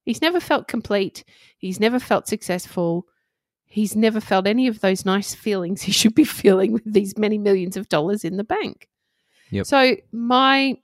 He's 0.05 0.21
never 0.21 0.41
felt 0.41 0.67
complete. 0.67 1.23
He's 1.59 1.79
never 1.79 2.01
felt 2.01 2.27
successful. 2.27 3.07
He's 3.69 3.95
never 3.95 4.21
felt 4.21 4.47
any 4.47 4.67
of 4.67 4.81
those 4.81 5.05
nice 5.05 5.35
feelings 5.35 5.83
he 5.83 5.93
should 5.93 6.15
be 6.15 6.25
feeling 6.25 6.73
with 6.73 6.91
these 6.93 7.17
many 7.17 7.39
millions 7.39 7.77
of 7.77 7.89
dollars 7.89 8.25
in 8.25 8.37
the 8.37 8.45
bank. 8.45 8.89
Yep. 9.51 9.67
So 9.67 9.97
my 10.13 10.77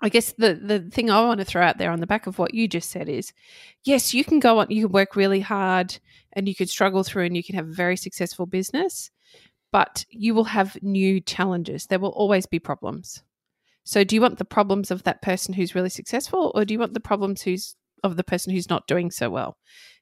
I 0.00 0.08
guess 0.10 0.32
the 0.32 0.54
the 0.54 0.80
thing 0.90 1.10
I 1.10 1.22
want 1.22 1.40
to 1.40 1.46
throw 1.46 1.62
out 1.62 1.78
there 1.78 1.90
on 1.90 2.00
the 2.00 2.06
back 2.06 2.26
of 2.26 2.38
what 2.38 2.54
you 2.54 2.68
just 2.68 2.90
said 2.90 3.08
is 3.08 3.32
yes, 3.84 4.12
you 4.12 4.24
can 4.24 4.38
go 4.38 4.58
on 4.58 4.66
you 4.70 4.84
can 4.84 4.92
work 4.92 5.16
really 5.16 5.40
hard 5.40 5.98
and 6.34 6.48
you 6.48 6.54
can 6.54 6.66
struggle 6.66 7.02
through 7.02 7.24
and 7.24 7.36
you 7.36 7.42
can 7.42 7.54
have 7.54 7.68
a 7.68 7.72
very 7.72 7.96
successful 7.96 8.46
business, 8.46 9.10
but 9.72 10.04
you 10.10 10.34
will 10.34 10.44
have 10.44 10.76
new 10.82 11.20
challenges. 11.20 11.86
There 11.86 11.98
will 11.98 12.10
always 12.10 12.46
be 12.46 12.58
problems. 12.58 13.22
So 13.84 14.02
do 14.02 14.14
you 14.14 14.20
want 14.20 14.38
the 14.38 14.44
problems 14.44 14.90
of 14.90 15.02
that 15.04 15.22
person 15.22 15.54
who's 15.54 15.74
really 15.74 15.90
successful 15.90 16.52
or 16.54 16.64
do 16.64 16.74
you 16.74 16.80
want 16.80 16.94
the 16.94 17.00
problems 17.00 17.42
who's 17.42 17.76
of 18.04 18.16
the 18.16 18.24
person 18.24 18.52
who's 18.52 18.70
not 18.70 18.86
doing 18.86 19.10
so 19.10 19.28
well, 19.30 19.56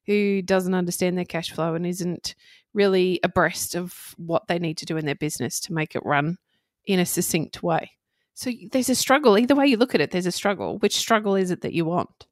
who 0.07 0.43
doesn't 0.43 0.75
understand 0.75 1.17
their 1.17 1.25
cash 1.25 1.51
flow 1.53 1.75
and 1.75 1.87
isn't 1.87 2.35
really 2.75 3.21
abreast 3.23 3.75
of 3.75 4.15
what 4.19 4.47
they 4.49 4.59
need 4.59 4.77
to 4.79 4.87
do 4.87 4.97
in 4.97 5.07
their 5.07 5.15
business 5.15 5.61
to 5.61 5.73
make 5.73 5.95
it 5.95 6.05
run 6.05 6.37
in 6.85 6.99
a 6.99 7.07
succinct 7.07 7.63
way. 7.63 7.93
So 8.35 8.51
there's 8.71 8.89
a 8.89 8.95
struggle. 8.95 9.39
Either 9.39 9.55
way 9.55 9.67
you 9.67 9.77
look 9.77 9.95
at 9.95 10.01
it, 10.01 10.11
there's 10.11 10.27
a 10.27 10.33
struggle. 10.33 10.79
Which 10.79 10.97
struggle 10.97 11.37
is 11.37 11.51
it 11.51 11.61
that 11.63 11.75
you 11.75 11.85
want? 11.85 12.27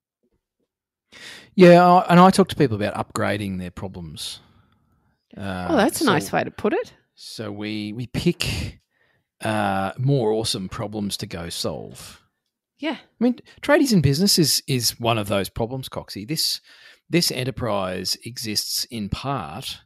Yeah, 1.55 2.05
and 2.09 2.19
I 2.21 2.31
talk 2.31 2.49
to 2.49 2.57
people 2.57 2.77
about 2.77 2.95
upgrading 2.95 3.59
their 3.59 3.71
problems. 3.71 4.41
Uh, 5.37 5.69
oh, 5.71 5.77
that's 5.77 6.01
a 6.01 6.05
so, 6.05 6.13
nice 6.13 6.33
way 6.33 6.43
to 6.45 6.51
put 6.51 6.73
it. 6.73 6.93
So 7.15 7.53
we 7.53 7.93
we 7.93 8.07
pick 8.07 8.81
uh, 9.43 9.93
more 9.99 10.33
awesome 10.33 10.69
problems 10.69 11.17
to 11.19 11.27
go 11.27 11.49
solve. 11.49 12.20
Yeah, 12.81 12.97
I 12.99 13.23
mean, 13.25 13.39
tradies 13.61 13.93
in 13.93 14.01
business 14.01 14.39
is 14.39 14.63
is 14.67 14.99
one 14.99 15.19
of 15.19 15.29
those 15.29 15.51
problems, 15.51 15.89
Coxie. 15.89 16.27
This 16.27 16.61
this 17.11 17.31
enterprise 17.31 18.17
exists 18.25 18.85
in 18.91 19.11
part, 19.11 19.83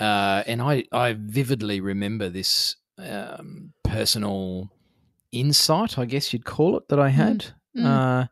uh, 0.00 0.42
and 0.46 0.60
I 0.60 0.84
I 0.90 1.16
vividly 1.18 1.80
remember 1.80 2.28
this 2.28 2.76
um, 2.98 3.72
personal 3.84 4.70
insight, 5.32 5.98
I 5.98 6.04
guess 6.04 6.32
you'd 6.32 6.44
call 6.44 6.76
it, 6.76 6.88
that 6.88 6.98
I 6.98 7.10
had, 7.10 7.46
mm. 7.76 7.84
Uh, 7.84 8.26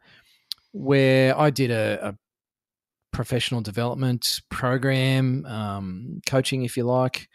where 0.73 1.39
I 1.39 1.51
did 1.51 1.71
a, 1.71 2.09
a 2.09 2.15
professional 3.13 3.61
development 3.61 4.41
program, 4.51 5.47
um, 5.47 6.21
coaching, 6.27 6.65
if 6.65 6.77
you 6.77 6.85
like, 6.85 7.29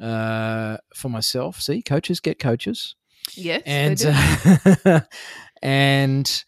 uh, 0.00 0.78
for 0.94 1.08
myself. 1.08 1.60
See, 1.60 1.82
coaches 1.82 2.20
get 2.20 2.38
coaches. 2.38 2.94
Yes, 3.34 3.62
and 3.66 4.02
uh, 4.06 5.00
and 5.62 6.44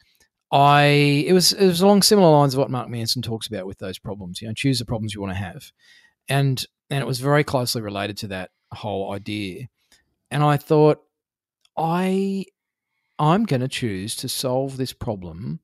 I 0.52 1.24
it 1.26 1.32
was 1.32 1.52
it 1.52 1.66
was 1.66 1.80
along 1.80 2.02
similar 2.02 2.30
lines 2.30 2.54
of 2.54 2.58
what 2.58 2.70
Mark 2.70 2.88
Manson 2.88 3.22
talks 3.22 3.46
about 3.46 3.66
with 3.66 3.78
those 3.78 3.98
problems. 3.98 4.40
You 4.40 4.48
know, 4.48 4.54
choose 4.54 4.78
the 4.78 4.84
problems 4.84 5.14
you 5.14 5.20
want 5.20 5.32
to 5.32 5.38
have, 5.38 5.70
and 6.28 6.64
and 6.90 7.00
it 7.00 7.06
was 7.06 7.20
very 7.20 7.44
closely 7.44 7.82
related 7.82 8.16
to 8.18 8.28
that 8.28 8.50
whole 8.72 9.12
idea. 9.12 9.68
And 10.30 10.42
I 10.42 10.56
thought, 10.56 11.02
I 11.76 12.46
I'm 13.18 13.44
going 13.44 13.60
to 13.60 13.68
choose 13.68 14.16
to 14.16 14.28
solve 14.28 14.76
this 14.76 14.92
problem 14.92 15.60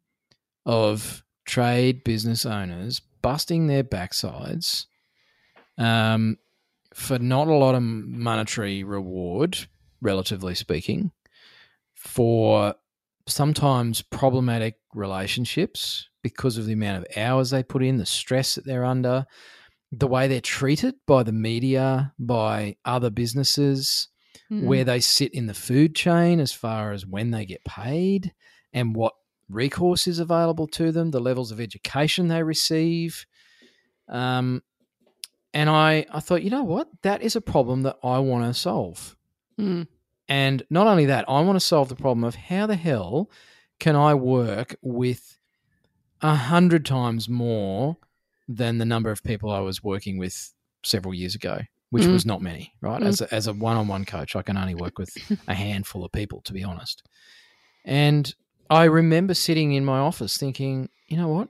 of 0.65 1.25
trade 1.47 2.05
business 2.05 2.45
owners 2.45 3.01
busting 3.23 3.67
their 3.67 3.85
backsides 3.85 4.87
um, 5.79 6.39
for 6.93 7.19
not 7.19 7.49
a 7.49 7.55
lot 7.55 7.75
of 7.75 7.83
monetary 7.83 8.85
reward, 8.85 9.67
relatively 10.01 10.55
speaking, 10.55 11.13
for 11.95 12.75
sometimes 13.27 14.03
problematic 14.03 14.77
relationships 14.95 16.09
because 16.23 16.57
of 16.57 16.67
the 16.67 16.73
amount 16.73 16.99
of 16.99 17.17
hours 17.17 17.51
they 17.51 17.63
put 17.63 17.83
in, 17.83 17.97
the 17.99 18.07
stress 18.07 18.55
that 18.55 18.65
they're 18.65 18.85
under, 18.85 19.27
the 19.93 20.07
way 20.07 20.29
they're 20.29 20.41
treated 20.41 20.95
by 21.07 21.23
the 21.23 21.33
media, 21.33 22.13
by 22.19 22.77
other 22.85 23.11
businesses, 23.11 24.09
mm-hmm. 24.51 24.67
where 24.67 24.85
they 24.85 25.01
sit 25.01 25.33
in 25.35 25.47
the 25.47 25.55
food 25.55 25.95
chain 25.95 26.41
as 26.41 26.53
far 26.53 26.93
as 26.93 27.07
when 27.07 27.31
they 27.31 27.45
get 27.45 27.65
paid 27.65 28.33
and 28.73 28.95
what 28.95 29.15
recourse 29.49 30.07
is 30.07 30.19
available 30.19 30.67
to 30.67 30.93
them, 30.93 31.11
the 31.11 31.21
levels 31.21 31.53
of 31.53 31.61
education 31.61 32.29
they 32.29 32.43
receive. 32.43 33.27
Um, 34.09 34.63
and 35.55 35.71
I, 35.71 36.07
I 36.13 36.21
thought, 36.21 36.43
you 36.43 36.51
know 36.51 36.65
what? 36.65 36.89
That 37.03 37.23
is 37.23 37.37
a 37.37 37.41
problem 37.41 37.83
that 37.83 37.97
I 38.03 38.19
want 38.19 38.45
to 38.45 38.59
solve. 38.59 39.17
Mm. 39.59 39.87
And 40.29 40.63
not 40.71 40.87
only 40.87 41.07
that, 41.07 41.25
I 41.29 41.41
want 41.41 41.57
to 41.57 41.65
solve 41.65 41.89
the 41.89 41.97
problem 41.97 42.25
of 42.25 42.35
how 42.35 42.67
the 42.67 42.77
hell 42.77 43.31
can 43.79 43.95
I 43.95 44.15
work 44.15 44.77
with 44.83 45.39
a 46.23 46.35
hundred 46.35 46.85
times 46.85 47.29
more 47.29 47.99
than 48.49 48.79
the 48.79 48.85
number 48.85 49.11
of 49.11 49.23
people 49.23 49.51
I 49.51 49.61
was 49.61 49.85
working 49.85 50.19
with 50.19 50.53
several 50.83 51.15
years 51.15 51.35
ago, 51.35 51.61
which 51.91 52.05
mm. 52.05 52.13
was 52.13 52.27
not 52.27 52.43
many, 52.43 52.73
right? 52.81 53.01
Mm. 53.01 53.07
As 53.07 53.21
a, 53.21 53.35
as 53.35 53.47
a 53.47 53.53
one-on-one 53.53 54.05
coach, 54.05 54.35
I 54.35 54.43
can 54.43 54.57
only 54.57 54.75
work 54.75 54.99
with 54.99 55.17
a 55.47 55.55
handful 55.55 56.05
of 56.05 56.13
people, 56.13 56.41
to 56.43 56.53
be 56.53 56.65
honest. 56.65 57.03
And 57.85 58.35
I 58.69 58.85
remember 58.85 59.35
sitting 59.35 59.73
in 59.73 59.85
my 59.85 59.99
office 59.99 60.37
thinking, 60.37 60.89
you 61.07 61.17
know 61.17 61.29
what? 61.29 61.49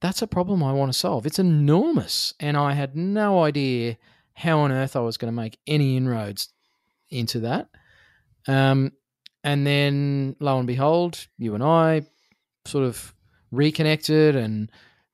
That's 0.00 0.22
a 0.22 0.26
problem 0.26 0.62
I 0.62 0.72
want 0.72 0.92
to 0.92 0.98
solve. 0.98 1.26
It's 1.26 1.38
enormous. 1.38 2.34
And 2.40 2.56
I 2.56 2.72
had 2.72 2.96
no 2.96 3.42
idea 3.42 3.96
how 4.34 4.60
on 4.60 4.72
earth 4.72 4.96
I 4.96 5.00
was 5.00 5.16
going 5.16 5.32
to 5.32 5.36
make 5.36 5.58
any 5.66 5.96
inroads 5.96 6.48
into 7.14 7.40
that. 7.40 7.68
Um, 8.46 8.92
and 9.42 9.66
then 9.66 10.36
lo 10.40 10.58
and 10.58 10.66
behold, 10.66 11.26
you 11.38 11.54
and 11.54 11.62
I 11.62 12.02
sort 12.64 12.84
of 12.84 13.14
reconnected 13.50 14.36
and 14.36 14.70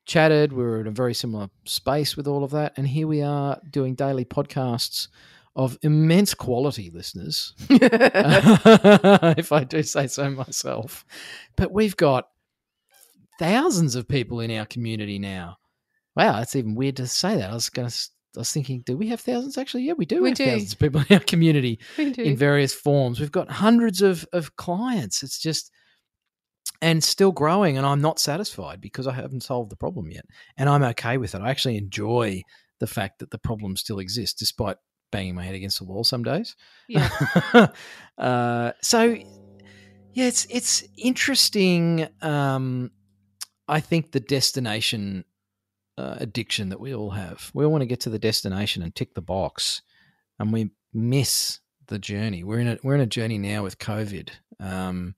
chatted. 0.07 0.53
We 0.53 0.63
were 0.63 0.81
in 0.81 0.87
a 0.87 0.93
very 0.93 1.15
similar 1.15 1.49
space 1.65 2.17
with 2.17 2.27
all 2.27 2.45
of 2.45 2.51
that. 2.53 2.75
And 2.77 2.87
here 2.87 3.07
we 3.07 3.23
are 3.23 3.61
doing 3.71 3.95
daily 3.95 4.25
podcasts 4.25 5.09
of 5.57 5.77
immense 5.83 6.33
quality, 6.33 6.91
listeners, 6.91 7.55
if 7.69 9.53
I 9.53 9.65
do 9.65 9.83
say 9.83 10.07
so 10.07 10.31
myself. 10.31 11.05
But 11.57 11.73
we've 11.73 11.97
got 11.97 12.29
thousands 13.39 13.97
of 13.97 14.07
people 14.07 14.41
in 14.41 14.51
our 14.53 14.67
community 14.67 15.19
now. 15.19 15.59
Wow, 16.17 16.39
that's 16.39 16.57
even 16.57 16.75
weird 16.75 16.97
to 16.97 17.07
say 17.07 17.37
that. 17.37 17.51
I 17.51 17.55
was 17.55 17.69
going 17.69 17.89
to. 17.89 18.09
I 18.37 18.41
was 18.41 18.53
thinking, 18.53 18.83
do 18.87 18.97
we 18.97 19.09
have 19.09 19.21
thousands? 19.21 19.59
Actually, 19.59 19.85
yeah, 19.85 19.95
we 19.95 20.07
do. 20.07 20.23
We 20.23 20.31
have 20.31 20.39
do. 20.39 20.45
thousands 20.45 20.73
of 20.73 20.79
people 20.79 21.03
in 21.09 21.15
our 21.15 21.21
community 21.21 21.81
in 21.99 22.37
various 22.37 22.73
forms. 22.73 23.19
We've 23.19 23.33
got 23.33 23.51
hundreds 23.51 24.03
of 24.03 24.27
of 24.33 24.57
clients. 24.57 25.23
It's 25.23 25.39
just 25.39 25.73
and 26.83 27.03
still 27.03 27.33
growing, 27.33 27.77
and 27.77 27.87
I'm 27.87 28.01
not 28.01 28.19
satisfied 28.19 28.81
because 28.81 29.07
I 29.07 29.13
haven't 29.13 29.43
solved 29.43 29.71
the 29.71 29.77
problem 29.77 30.11
yet, 30.11 30.25
and 30.57 30.69
I'm 30.69 30.83
okay 30.85 31.19
with 31.19 31.35
it. 31.35 31.41
I 31.41 31.51
actually 31.51 31.77
enjoy 31.77 32.43
the 32.79 32.87
fact 32.87 33.19
that 33.19 33.31
the 33.31 33.39
problem 33.39 33.77
still 33.77 33.99
exists, 33.99 34.39
despite 34.39 34.77
banging 35.11 35.35
my 35.35 35.45
head 35.45 35.55
against 35.55 35.79
the 35.79 35.85
wall 35.85 36.05
some 36.05 36.23
days. 36.23 36.57
Yeah. 36.89 37.09
uh, 38.19 38.73
so 38.81 39.17
yeah, 40.13 40.27
it's 40.27 40.47
it's 40.51 40.85
interesting. 40.97 42.09
Um, 42.23 42.91
I 43.69 43.81
think 43.81 44.13
the 44.13 44.21
destination 44.21 45.25
uh, 46.01 46.17
addiction 46.19 46.71
that 46.71 46.81
we 46.81 46.95
all 46.95 47.11
have. 47.11 47.51
We 47.53 47.65
all 47.65 47.71
want 47.71 47.83
to 47.83 47.87
get 47.87 48.01
to 48.01 48.11
the 48.11 48.19
destination 48.19 48.83
and 48.83 48.95
tick 48.95 49.15
the 49.15 49.21
box, 49.21 49.83
and 50.39 50.53
we 50.53 50.71
miss 50.93 51.61
the 51.89 51.99
journey. 51.99 52.43
We're 52.43 52.61
in 52.61 52.69
a 52.69 52.79
we're 52.83 52.95
in 52.95 53.01
a 53.01 53.07
journey 53.07 53.39
now 53.39 53.63
with 53.63 53.79
COVID. 53.79 54.31
Um, 54.59 55.15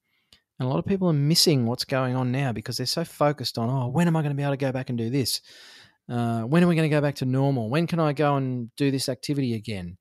and 0.59 0.69
a 0.69 0.71
lot 0.71 0.79
of 0.79 0.87
people 0.87 1.09
are 1.09 1.15
missing 1.15 1.67
what's 1.67 1.85
going 1.85 2.15
on 2.15 2.31
now 2.31 2.53
because 2.53 2.77
they're 2.77 2.87
so 2.87 3.05
focused 3.05 3.59
on, 3.59 3.69
oh, 3.69 3.89
when 3.89 4.07
am 4.07 4.17
I 4.17 4.23
going 4.23 4.31
to 4.31 4.37
be 4.37 4.43
able 4.43 4.53
to 4.53 4.57
go 4.59 4.73
back 4.73 4.91
and 4.91 4.99
do 4.99 5.11
this? 5.11 5.41
Uh, 6.09 6.43
when 6.43 6.63
are 6.63 6.69
we 6.69 6.77
going 6.77 6.89
to 6.89 6.95
go 6.95 7.01
back 7.01 7.17
to 7.17 7.25
normal? 7.25 7.71
When 7.71 7.87
can 7.87 7.99
I 7.99 8.13
go 8.13 8.37
and 8.37 8.75
do 8.77 8.91
this 8.91 9.09
activity 9.09 9.55
again? 9.55 9.97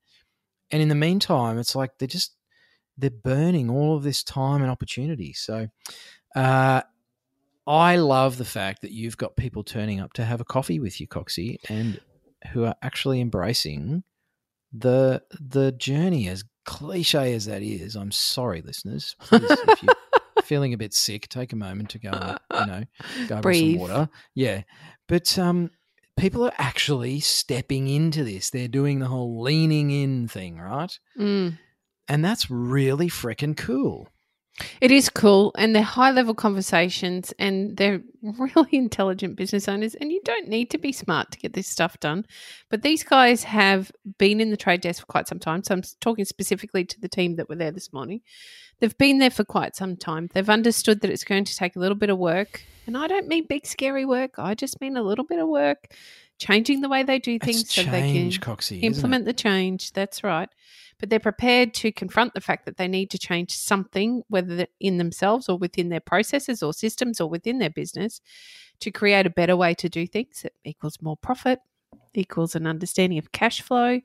And 0.70 0.82
in 0.82 0.88
the 0.88 0.94
meantime, 0.94 1.58
it's 1.58 1.74
like 1.74 1.90
they're 1.98 2.08
just 2.08 2.34
they're 2.98 3.10
burning 3.10 3.70
all 3.70 3.96
of 3.96 4.02
this 4.02 4.22
time 4.22 4.62
and 4.62 4.70
opportunity. 4.70 5.32
So, 5.32 5.68
uh, 6.36 6.82
I 7.66 7.96
love 7.96 8.38
the 8.38 8.44
fact 8.44 8.82
that 8.82 8.92
you've 8.92 9.16
got 9.16 9.36
people 9.36 9.62
turning 9.62 10.00
up 10.00 10.12
to 10.14 10.24
have 10.24 10.40
a 10.40 10.44
coffee 10.44 10.80
with 10.80 11.00
you, 11.00 11.06
Coxie, 11.06 11.58
and 11.68 12.00
who 12.52 12.64
are 12.64 12.74
actually 12.82 13.20
embracing 13.20 14.02
the 14.72 15.22
the 15.40 15.72
journey. 15.72 16.28
As 16.28 16.44
cliche 16.64 17.34
as 17.34 17.46
that 17.46 17.62
is, 17.62 17.94
I'm 17.94 18.12
sorry, 18.12 18.62
listeners. 18.62 19.14
Please, 19.20 19.44
if 19.50 19.82
you're 19.82 19.94
feeling 20.42 20.74
a 20.74 20.78
bit 20.78 20.92
sick, 20.92 21.28
take 21.28 21.52
a 21.52 21.56
moment 21.56 21.90
to 21.90 21.98
go, 21.98 22.10
and, 22.10 22.38
you 22.60 22.66
know, 22.66 22.84
go 23.28 23.40
Breathe. 23.40 23.78
some 23.78 23.80
water. 23.80 24.08
Yeah, 24.34 24.62
but 25.06 25.38
um, 25.38 25.70
people 26.16 26.44
are 26.44 26.54
actually 26.58 27.20
stepping 27.20 27.88
into 27.88 28.24
this. 28.24 28.50
They're 28.50 28.68
doing 28.68 28.98
the 28.98 29.06
whole 29.06 29.40
leaning 29.40 29.90
in 29.90 30.28
thing, 30.28 30.58
right? 30.58 30.98
Mm. 31.18 31.58
And 32.08 32.24
that's 32.24 32.50
really 32.50 33.08
freaking 33.08 33.56
cool. 33.56 34.08
It 34.80 34.90
is 34.90 35.08
cool, 35.08 35.52
and 35.56 35.74
they're 35.74 35.82
high 35.82 36.10
level 36.10 36.34
conversations, 36.34 37.32
and 37.38 37.76
they're 37.76 38.02
really 38.22 38.68
intelligent 38.72 39.36
business 39.36 39.66
owners. 39.68 39.94
And 39.94 40.12
you 40.12 40.20
don't 40.24 40.48
need 40.48 40.70
to 40.70 40.78
be 40.78 40.92
smart 40.92 41.30
to 41.32 41.38
get 41.38 41.54
this 41.54 41.68
stuff 41.68 41.98
done. 42.00 42.26
But 42.68 42.82
these 42.82 43.02
guys 43.02 43.44
have 43.44 43.90
been 44.18 44.40
in 44.40 44.50
the 44.50 44.56
trade 44.56 44.82
desk 44.82 45.00
for 45.00 45.06
quite 45.06 45.28
some 45.28 45.38
time. 45.38 45.62
So 45.62 45.74
I'm 45.74 45.82
talking 46.00 46.24
specifically 46.24 46.84
to 46.84 47.00
the 47.00 47.08
team 47.08 47.36
that 47.36 47.48
were 47.48 47.56
there 47.56 47.70
this 47.70 47.92
morning. 47.92 48.20
They've 48.80 48.96
been 48.98 49.18
there 49.18 49.30
for 49.30 49.44
quite 49.44 49.76
some 49.76 49.96
time. 49.96 50.28
They've 50.32 50.50
understood 50.50 51.00
that 51.00 51.10
it's 51.10 51.24
going 51.24 51.44
to 51.44 51.56
take 51.56 51.76
a 51.76 51.78
little 51.78 51.96
bit 51.96 52.10
of 52.10 52.18
work. 52.18 52.62
And 52.86 52.96
I 52.96 53.06
don't 53.06 53.28
mean 53.28 53.46
big, 53.46 53.64
scary 53.64 54.04
work, 54.04 54.38
I 54.38 54.54
just 54.54 54.80
mean 54.80 54.96
a 54.96 55.02
little 55.02 55.24
bit 55.24 55.38
of 55.38 55.46
work, 55.46 55.94
changing 56.38 56.80
the 56.80 56.88
way 56.88 57.04
they 57.04 57.20
do 57.20 57.38
things 57.38 57.60
it's 57.60 57.74
so 57.76 57.84
change, 57.84 58.40
they 58.40 58.48
can 58.48 58.56
Coxie, 58.56 58.82
implement 58.82 59.24
the 59.24 59.32
change. 59.32 59.92
That's 59.92 60.24
right 60.24 60.48
but 61.02 61.10
they're 61.10 61.18
prepared 61.18 61.74
to 61.74 61.90
confront 61.90 62.32
the 62.32 62.40
fact 62.40 62.64
that 62.64 62.76
they 62.76 62.86
need 62.86 63.10
to 63.10 63.18
change 63.18 63.50
something, 63.50 64.22
whether 64.28 64.68
in 64.78 64.98
themselves 64.98 65.48
or 65.48 65.58
within 65.58 65.88
their 65.88 65.98
processes 65.98 66.62
or 66.62 66.72
systems 66.72 67.20
or 67.20 67.28
within 67.28 67.58
their 67.58 67.70
business, 67.70 68.20
to 68.78 68.92
create 68.92 69.26
a 69.26 69.30
better 69.30 69.56
way 69.56 69.74
to 69.74 69.88
do 69.88 70.06
things 70.06 70.42
that 70.42 70.52
equals 70.64 71.02
more 71.02 71.16
profit, 71.16 71.58
equals 72.14 72.54
an 72.54 72.68
understanding 72.68 73.18
of 73.18 73.32
cash 73.32 73.62
flow, 73.62 74.00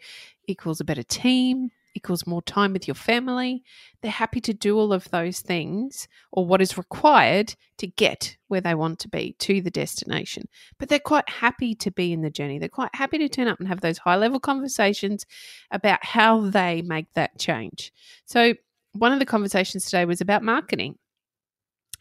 equals 0.47 0.79
a 0.79 0.83
better 0.83 1.03
team, 1.03 1.69
equals 1.97 2.25
more 2.25 2.41
time 2.41 2.73
with 2.73 2.87
your 2.87 2.95
family. 2.95 3.63
They're 4.01 4.11
happy 4.11 4.39
to 4.41 4.53
do 4.53 4.77
all 4.77 4.93
of 4.93 5.09
those 5.09 5.41
things 5.41 6.07
or 6.31 6.45
what 6.45 6.61
is 6.61 6.77
required 6.77 7.55
to 7.79 7.87
get 7.87 8.37
where 8.47 8.61
they 8.61 8.75
want 8.75 8.99
to 8.99 9.09
be 9.09 9.35
to 9.39 9.61
the 9.61 9.71
destination. 9.71 10.47
But 10.79 10.89
they're 10.89 10.99
quite 10.99 11.27
happy 11.27 11.75
to 11.75 11.91
be 11.91 12.13
in 12.13 12.21
the 12.21 12.29
journey. 12.29 12.59
They're 12.59 12.69
quite 12.69 12.93
happy 12.93 13.17
to 13.17 13.27
turn 13.27 13.47
up 13.47 13.59
and 13.59 13.67
have 13.67 13.81
those 13.81 13.97
high 13.97 14.15
level 14.15 14.39
conversations 14.39 15.25
about 15.71 16.05
how 16.05 16.49
they 16.49 16.81
make 16.83 17.07
that 17.15 17.37
change. 17.37 17.91
So, 18.25 18.53
one 18.93 19.11
of 19.11 19.19
the 19.19 19.25
conversations 19.25 19.85
today 19.85 20.05
was 20.05 20.21
about 20.21 20.41
marketing 20.41 20.97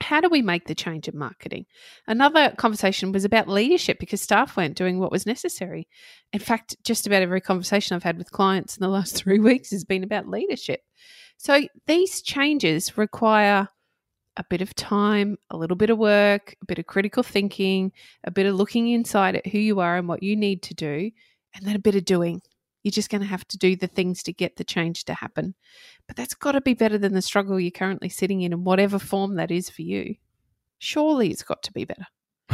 how 0.00 0.20
do 0.20 0.28
we 0.28 0.42
make 0.42 0.66
the 0.66 0.74
change 0.74 1.08
in 1.08 1.16
marketing? 1.16 1.66
Another 2.06 2.50
conversation 2.56 3.12
was 3.12 3.24
about 3.24 3.48
leadership 3.48 3.98
because 3.98 4.20
staff 4.20 4.56
weren't 4.56 4.76
doing 4.76 4.98
what 4.98 5.10
was 5.10 5.26
necessary. 5.26 5.88
In 6.32 6.40
fact, 6.40 6.76
just 6.84 7.06
about 7.06 7.22
every 7.22 7.40
conversation 7.40 7.94
I've 7.94 8.02
had 8.02 8.18
with 8.18 8.30
clients 8.30 8.76
in 8.76 8.82
the 8.82 8.88
last 8.90 9.16
three 9.16 9.38
weeks 9.38 9.70
has 9.70 9.84
been 9.84 10.04
about 10.04 10.28
leadership. 10.28 10.80
So 11.38 11.62
these 11.86 12.22
changes 12.22 12.96
require 12.96 13.68
a 14.36 14.44
bit 14.44 14.60
of 14.60 14.74
time, 14.74 15.38
a 15.50 15.56
little 15.56 15.76
bit 15.76 15.90
of 15.90 15.98
work, 15.98 16.54
a 16.62 16.66
bit 16.66 16.78
of 16.78 16.86
critical 16.86 17.22
thinking, 17.22 17.92
a 18.24 18.30
bit 18.30 18.46
of 18.46 18.54
looking 18.54 18.88
inside 18.88 19.36
at 19.36 19.46
who 19.46 19.58
you 19.58 19.80
are 19.80 19.96
and 19.96 20.08
what 20.08 20.22
you 20.22 20.36
need 20.36 20.62
to 20.64 20.74
do, 20.74 21.10
and 21.54 21.66
then 21.66 21.76
a 21.76 21.80
bit 21.80 21.94
of 21.94 22.04
doing. 22.04 22.42
You're 22.82 22.92
just 22.92 23.10
going 23.10 23.22
to 23.22 23.26
have 23.26 23.48
to 23.48 23.58
do 23.58 23.74
the 23.74 23.86
things 23.86 24.22
to 24.24 24.32
get 24.32 24.56
the 24.56 24.64
change 24.64 25.04
to 25.06 25.14
happen. 25.14 25.54
But 26.06 26.16
that's 26.16 26.34
got 26.34 26.52
to 26.52 26.60
be 26.60 26.74
better 26.74 26.98
than 26.98 27.14
the 27.14 27.22
struggle 27.22 27.58
you're 27.58 27.70
currently 27.70 28.08
sitting 28.08 28.42
in, 28.42 28.52
in 28.52 28.64
whatever 28.64 28.98
form 28.98 29.34
that 29.36 29.50
is 29.50 29.68
for 29.70 29.82
you. 29.82 30.16
Surely 30.78 31.30
it's 31.30 31.42
got 31.42 31.62
to 31.64 31.72
be 31.72 31.84
better. 31.84 32.06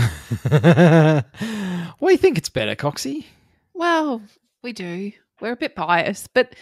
Do 2.00 2.08
you 2.08 2.16
think 2.16 2.38
it's 2.38 2.48
better, 2.48 2.74
Coxie? 2.74 3.26
Well, 3.74 4.22
we 4.62 4.72
do. 4.72 5.12
We're 5.40 5.52
a 5.52 5.56
bit 5.56 5.74
biased. 5.74 6.32
But, 6.34 6.54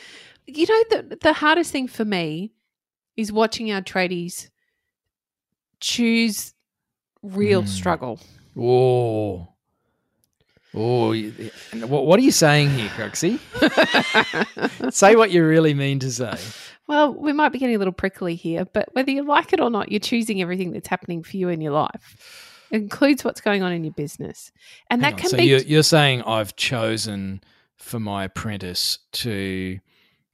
you 0.46 0.66
know, 0.66 0.84
the, 1.02 1.18
the 1.20 1.32
hardest 1.32 1.70
thing 1.72 1.86
for 1.88 2.04
me 2.04 2.52
is 3.16 3.30
watching 3.32 3.70
our 3.72 3.82
tradies 3.82 4.48
choose 5.80 6.54
real 7.22 7.62
Mm. 7.62 7.68
struggle. 7.68 8.20
Oh. 8.58 9.48
Oh, 10.72 11.12
what 11.88 12.06
what 12.06 12.18
are 12.20 12.22
you 12.22 12.30
saying 12.30 12.70
here, 12.70 12.88
Coxie? 12.90 13.40
say 14.92 15.16
what 15.16 15.32
you 15.32 15.44
really 15.44 15.74
mean 15.74 15.98
to 15.98 16.12
say. 16.12 16.32
Well, 16.90 17.14
we 17.14 17.32
might 17.32 17.50
be 17.50 17.60
getting 17.60 17.76
a 17.76 17.78
little 17.78 17.92
prickly 17.92 18.34
here, 18.34 18.64
but 18.64 18.88
whether 18.96 19.12
you 19.12 19.22
like 19.22 19.52
it 19.52 19.60
or 19.60 19.70
not, 19.70 19.92
you're 19.92 20.00
choosing 20.00 20.42
everything 20.42 20.72
that's 20.72 20.88
happening 20.88 21.22
for 21.22 21.36
you 21.36 21.48
in 21.48 21.60
your 21.60 21.70
life. 21.70 22.66
It 22.72 22.78
includes 22.78 23.22
what's 23.22 23.40
going 23.40 23.62
on 23.62 23.70
in 23.70 23.84
your 23.84 23.92
business. 23.92 24.50
And 24.90 25.00
Hang 25.00 25.12
that 25.12 25.14
on, 25.14 25.20
can 25.20 25.30
so 25.30 25.36
be 25.36 25.44
You're, 25.44 25.60
you're 25.60 25.82
saying 25.84 26.22
I've 26.22 26.56
chosen 26.56 27.44
for 27.76 28.00
my 28.00 28.24
apprentice 28.24 28.98
to 29.12 29.78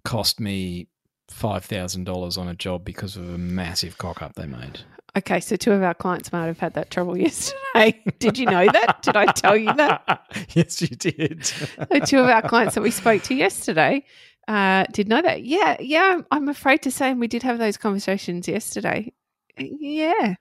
cost 0.06 0.40
me 0.40 0.88
five 1.28 1.62
thousand 1.62 2.04
dollars 2.04 2.38
on 2.38 2.48
a 2.48 2.54
job 2.54 2.86
because 2.86 3.18
of 3.18 3.28
a 3.28 3.36
massive 3.36 3.98
cock 3.98 4.22
up 4.22 4.34
they 4.34 4.46
made. 4.46 4.80
Okay, 5.14 5.40
so 5.40 5.56
two 5.56 5.72
of 5.72 5.82
our 5.82 5.92
clients 5.92 6.32
might 6.32 6.46
have 6.46 6.58
had 6.58 6.72
that 6.72 6.90
trouble 6.90 7.18
yesterday. 7.18 8.02
Did 8.18 8.38
you 8.38 8.46
know 8.46 8.64
that? 8.64 9.02
Did 9.02 9.14
I 9.16 9.26
tell 9.26 9.58
you 9.58 9.74
that? 9.74 10.22
yes, 10.54 10.80
you 10.80 10.88
did. 10.88 11.42
The 11.90 12.02
two 12.06 12.18
of 12.18 12.30
our 12.30 12.40
clients 12.40 12.76
that 12.76 12.80
we 12.80 12.90
spoke 12.90 13.22
to 13.24 13.34
yesterday 13.34 14.04
uh, 14.48 14.84
did 14.92 15.08
know 15.08 15.22
that. 15.22 15.44
Yeah, 15.44 15.76
yeah, 15.80 16.20
I'm, 16.30 16.48
afraid 16.48 16.82
to 16.82 16.90
say, 16.90 17.10
and 17.10 17.20
we 17.20 17.28
did 17.28 17.42
have 17.42 17.58
those 17.58 17.76
conversations 17.76 18.46
yesterday. 18.48 19.12
Yeah, 19.58 20.34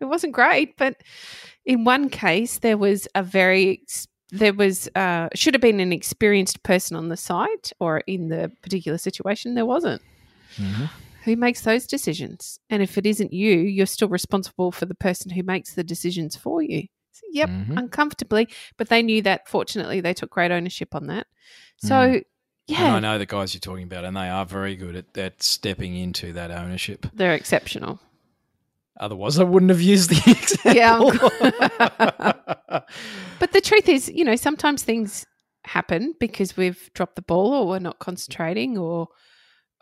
it 0.00 0.04
wasn't 0.04 0.32
great, 0.32 0.76
but 0.76 0.96
in 1.64 1.84
one 1.84 2.08
case, 2.08 2.58
there 2.58 2.78
was 2.78 3.06
a 3.14 3.22
very 3.22 3.84
there 4.30 4.52
was 4.54 4.88
uh, 4.96 5.28
should 5.34 5.54
have 5.54 5.60
been 5.60 5.80
an 5.80 5.92
experienced 5.92 6.62
person 6.62 6.96
on 6.96 7.08
the 7.08 7.16
site, 7.16 7.72
or 7.78 7.98
in 8.06 8.28
the 8.28 8.50
particular 8.62 8.98
situation, 8.98 9.54
there 9.54 9.66
wasn't. 9.66 10.02
Mhm. 10.58 10.90
Who 11.24 11.36
makes 11.36 11.62
those 11.62 11.86
decisions? 11.86 12.58
And 12.68 12.82
if 12.82 12.98
it 12.98 13.06
isn't 13.06 13.32
you, 13.32 13.58
you're 13.58 13.86
still 13.86 14.08
responsible 14.08 14.72
for 14.72 14.86
the 14.86 14.94
person 14.94 15.30
who 15.30 15.42
makes 15.42 15.74
the 15.74 15.84
decisions 15.84 16.36
for 16.36 16.62
you. 16.62 16.86
So, 17.12 17.22
yep, 17.30 17.48
Mhm. 17.48 17.78
uncomfortably, 17.78 18.48
but 18.76 18.88
they 18.88 19.02
knew 19.02 19.22
that. 19.22 19.48
Fortunately, 19.48 20.00
they 20.00 20.12
took 20.14 20.30
great 20.30 20.50
ownership 20.50 20.94
on 20.94 21.06
that. 21.06 21.26
So, 21.78 21.94
Mm. 21.94 22.24
And 22.68 22.78
yeah, 22.78 22.94
I 22.94 23.00
know 23.00 23.18
the 23.18 23.26
guys 23.26 23.52
you're 23.52 23.60
talking 23.60 23.84
about, 23.84 24.04
and 24.04 24.16
they 24.16 24.28
are 24.28 24.46
very 24.46 24.74
good 24.74 24.96
at, 24.96 25.18
at 25.18 25.42
stepping 25.42 25.96
into 25.96 26.32
that 26.32 26.50
ownership. 26.50 27.06
they're 27.14 27.34
exceptional. 27.34 28.00
Otherwise, 29.00 29.38
I 29.38 29.44
wouldn't 29.44 29.70
have 29.70 29.80
used 29.80 30.10
the 30.10 30.30
example. 30.70 30.72
Yeah, 30.74 31.00
But 33.40 33.52
the 33.52 33.60
truth 33.60 33.88
is, 33.88 34.08
you 34.08 34.24
know, 34.24 34.36
sometimes 34.36 34.82
things 34.82 35.26
happen 35.64 36.14
because 36.20 36.56
we've 36.56 36.90
dropped 36.94 37.16
the 37.16 37.22
ball 37.22 37.52
or 37.52 37.66
we're 37.66 37.78
not 37.80 37.98
concentrating 37.98 38.78
or 38.78 39.08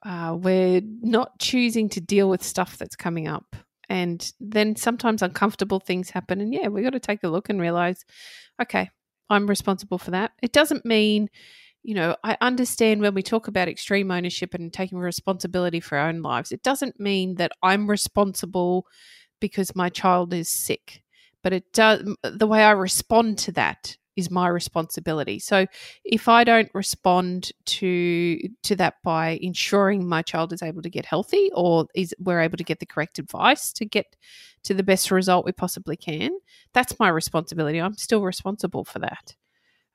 uh, 0.05 0.37
we're 0.41 0.81
not 1.03 1.39
choosing 1.39 1.89
to 1.91 2.01
deal 2.01 2.29
with 2.31 2.43
stuff 2.43 2.79
that's 2.79 2.97
coming 2.97 3.29
up. 3.29 3.55
And 3.89 4.33
then 4.41 4.77
sometimes 4.77 5.21
uncomfortable 5.23 5.79
things 5.79 6.11
happen. 6.11 6.41
And 6.41 6.55
yeah, 6.55 6.69
we've 6.69 6.85
got 6.85 6.91
to 6.91 7.01
take 7.01 7.23
a 7.23 7.29
look 7.29 7.51
and 7.51 7.61
realize, 7.61 8.05
okay, 8.61 8.89
I'm 9.29 9.47
responsible 9.47 9.99
for 9.99 10.13
that. 10.13 10.33
It 10.43 10.53
doesn't 10.53 10.87
mean, 10.87 11.29
you 11.83 11.95
know, 11.95 12.17
I 12.25 12.37
understand 12.41 13.01
when 13.01 13.15
we 13.15 13.23
talk 13.23 13.49
about 13.49 13.69
extreme 13.69 14.11
ownership 14.11 14.55
and 14.55 14.73
taking 14.73 14.99
responsibility 14.99 15.81
for 15.81 15.99
our 15.99 16.09
own 16.09 16.23
lives, 16.23 16.53
it 16.53 16.63
doesn't 16.63 17.01
mean 17.01 17.37
that 17.37 17.53
I'm 17.63 17.89
responsible 17.91 18.87
because 19.41 19.75
my 19.75 19.89
child 19.89 20.33
is 20.33 20.49
sick 20.49 21.03
but 21.43 21.53
it 21.53 21.73
does 21.73 22.03
the 22.23 22.47
way 22.47 22.63
I 22.63 22.71
respond 22.71 23.39
to 23.39 23.53
that 23.53 23.97
is 24.15 24.31
my 24.31 24.47
responsibility. 24.47 25.39
So 25.39 25.67
if 26.05 26.29
I 26.29 26.45
don't 26.45 26.71
respond 26.75 27.51
to 27.65 28.39
to 28.63 28.77
that 28.77 28.97
by 29.03 29.39
ensuring 29.43 30.07
my 30.07 30.23
child 30.23 30.53
is 30.53 30.63
able 30.63 30.83
to 30.83 30.91
get 30.91 31.07
healthy 31.07 31.51
or 31.55 31.87
is 31.95 32.15
we're 32.19 32.41
able 32.41 32.59
to 32.59 32.65
get 32.65 32.79
the 32.79 32.87
correct 32.87 33.19
advice 33.19 33.73
to 33.75 33.85
get 33.85 34.17
to 34.65 34.75
the 34.75 34.83
best 34.83 35.11
result 35.11 35.45
we 35.47 35.53
possibly 35.53 35.97
can, 35.97 36.31
that's 36.73 36.99
my 37.01 37.09
responsibility. 37.09 37.81
I'm 37.81 37.97
still 37.97 38.23
responsible 38.23 38.85
for 38.85 38.99
that. 39.01 39.35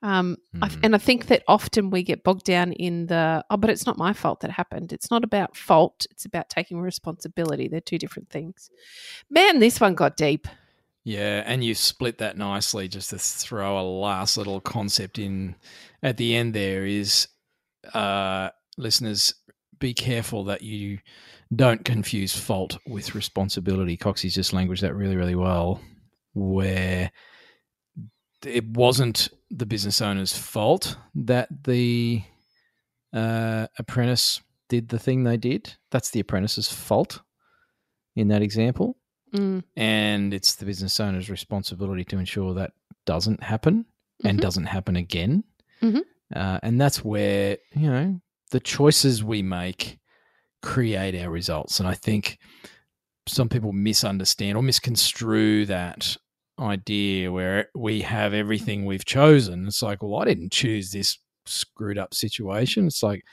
Um, 0.00 0.36
I, 0.62 0.68
Mhm. 0.68 0.80
and 0.84 0.94
I 0.94 0.98
think 0.98 1.26
that 1.26 1.42
often 1.48 1.90
we 1.90 2.04
get 2.04 2.22
bogged 2.22 2.44
down 2.44 2.72
in 2.72 3.06
the 3.06 3.44
oh, 3.50 3.56
but 3.56 3.68
it's 3.70 3.84
not 3.86 3.98
my 3.98 4.12
fault 4.12 4.40
that 4.40 4.50
happened. 4.52 4.92
It's 4.92 5.10
not 5.10 5.24
about 5.24 5.56
fault. 5.56 6.06
It's 6.10 6.24
about 6.24 6.48
taking 6.48 6.80
responsibility. 6.80 7.66
They're 7.66 7.80
two 7.80 7.98
different 7.98 8.30
things. 8.30 8.70
Man, 9.28 9.58
this 9.58 9.80
one 9.80 9.94
got 9.96 10.16
deep. 10.16 10.46
Yeah, 11.04 11.42
and 11.46 11.64
you 11.64 11.74
split 11.74 12.18
that 12.18 12.36
nicely 12.36 12.86
just 12.86 13.10
to 13.10 13.18
throw 13.18 13.80
a 13.80 13.82
last 13.82 14.36
little 14.36 14.60
concept 14.60 15.18
in 15.18 15.56
at 16.02 16.16
the 16.16 16.36
end 16.36 16.54
there 16.54 16.86
is 16.86 17.26
uh 17.94 18.50
listeners 18.76 19.34
be 19.80 19.94
careful 19.94 20.44
that 20.44 20.60
you 20.62 20.98
don't 21.54 21.84
confuse 21.84 22.36
fault 22.38 22.78
with 22.86 23.14
responsibility. 23.14 23.96
Coxie's 23.96 24.34
just 24.34 24.52
languaged 24.52 24.82
that 24.82 24.94
really, 24.94 25.16
really 25.16 25.34
well, 25.36 25.80
where 26.34 27.10
it 28.44 28.64
wasn't 28.66 29.28
the 29.50 29.66
business 29.66 30.00
owner's 30.02 30.36
fault 30.36 30.96
that 31.14 31.48
the 31.64 32.22
uh, 33.12 33.66
apprentice 33.78 34.40
did 34.68 34.88
the 34.90 34.98
thing 34.98 35.24
they 35.24 35.36
did. 35.38 35.74
That's 35.90 36.10
the 36.10 36.20
apprentice's 36.20 36.70
fault 36.70 37.22
in 38.16 38.28
that 38.28 38.42
example 38.42 38.96
Mm, 39.34 39.62
and 39.76 40.32
it's 40.32 40.54
the 40.54 40.64
business 40.64 40.98
owner's 40.98 41.28
responsibility 41.28 42.02
to 42.06 42.18
ensure 42.18 42.54
that 42.54 42.72
doesn't 43.04 43.42
happen 43.42 43.84
and 44.24 44.38
Mhm. 44.38 44.40
doesn't 44.42 44.64
happen 44.64 44.96
again. 44.96 45.44
Mhm. 45.82 46.00
Uh, 46.34 46.58
and 46.62 46.80
that's 46.80 47.04
where 47.04 47.58
you 47.74 47.90
know 47.90 48.20
the 48.52 48.60
choices 48.60 49.22
we 49.22 49.42
make 49.42 49.98
create 50.62 51.14
our 51.14 51.28
results. 51.30 51.78
And 51.78 51.86
I 51.86 51.92
think 51.92 52.38
some 53.26 53.50
people 53.50 53.72
misunderstand 53.74 54.56
or 54.56 54.62
misconstrue 54.62 55.66
that 55.66 56.16
idea 56.58 57.30
where 57.30 57.68
we 57.74 58.00
have 58.02 58.34
everything 58.34 58.84
we've 58.84 59.04
chosen. 59.04 59.66
It's 59.66 59.82
like, 59.82 60.02
well, 60.02 60.20
I 60.20 60.24
didn't 60.24 60.52
choose 60.52 60.90
this 60.90 61.18
screwed 61.46 61.98
up 61.98 62.14
situation. 62.14 62.86
It's 62.86 63.02
like, 63.02 63.24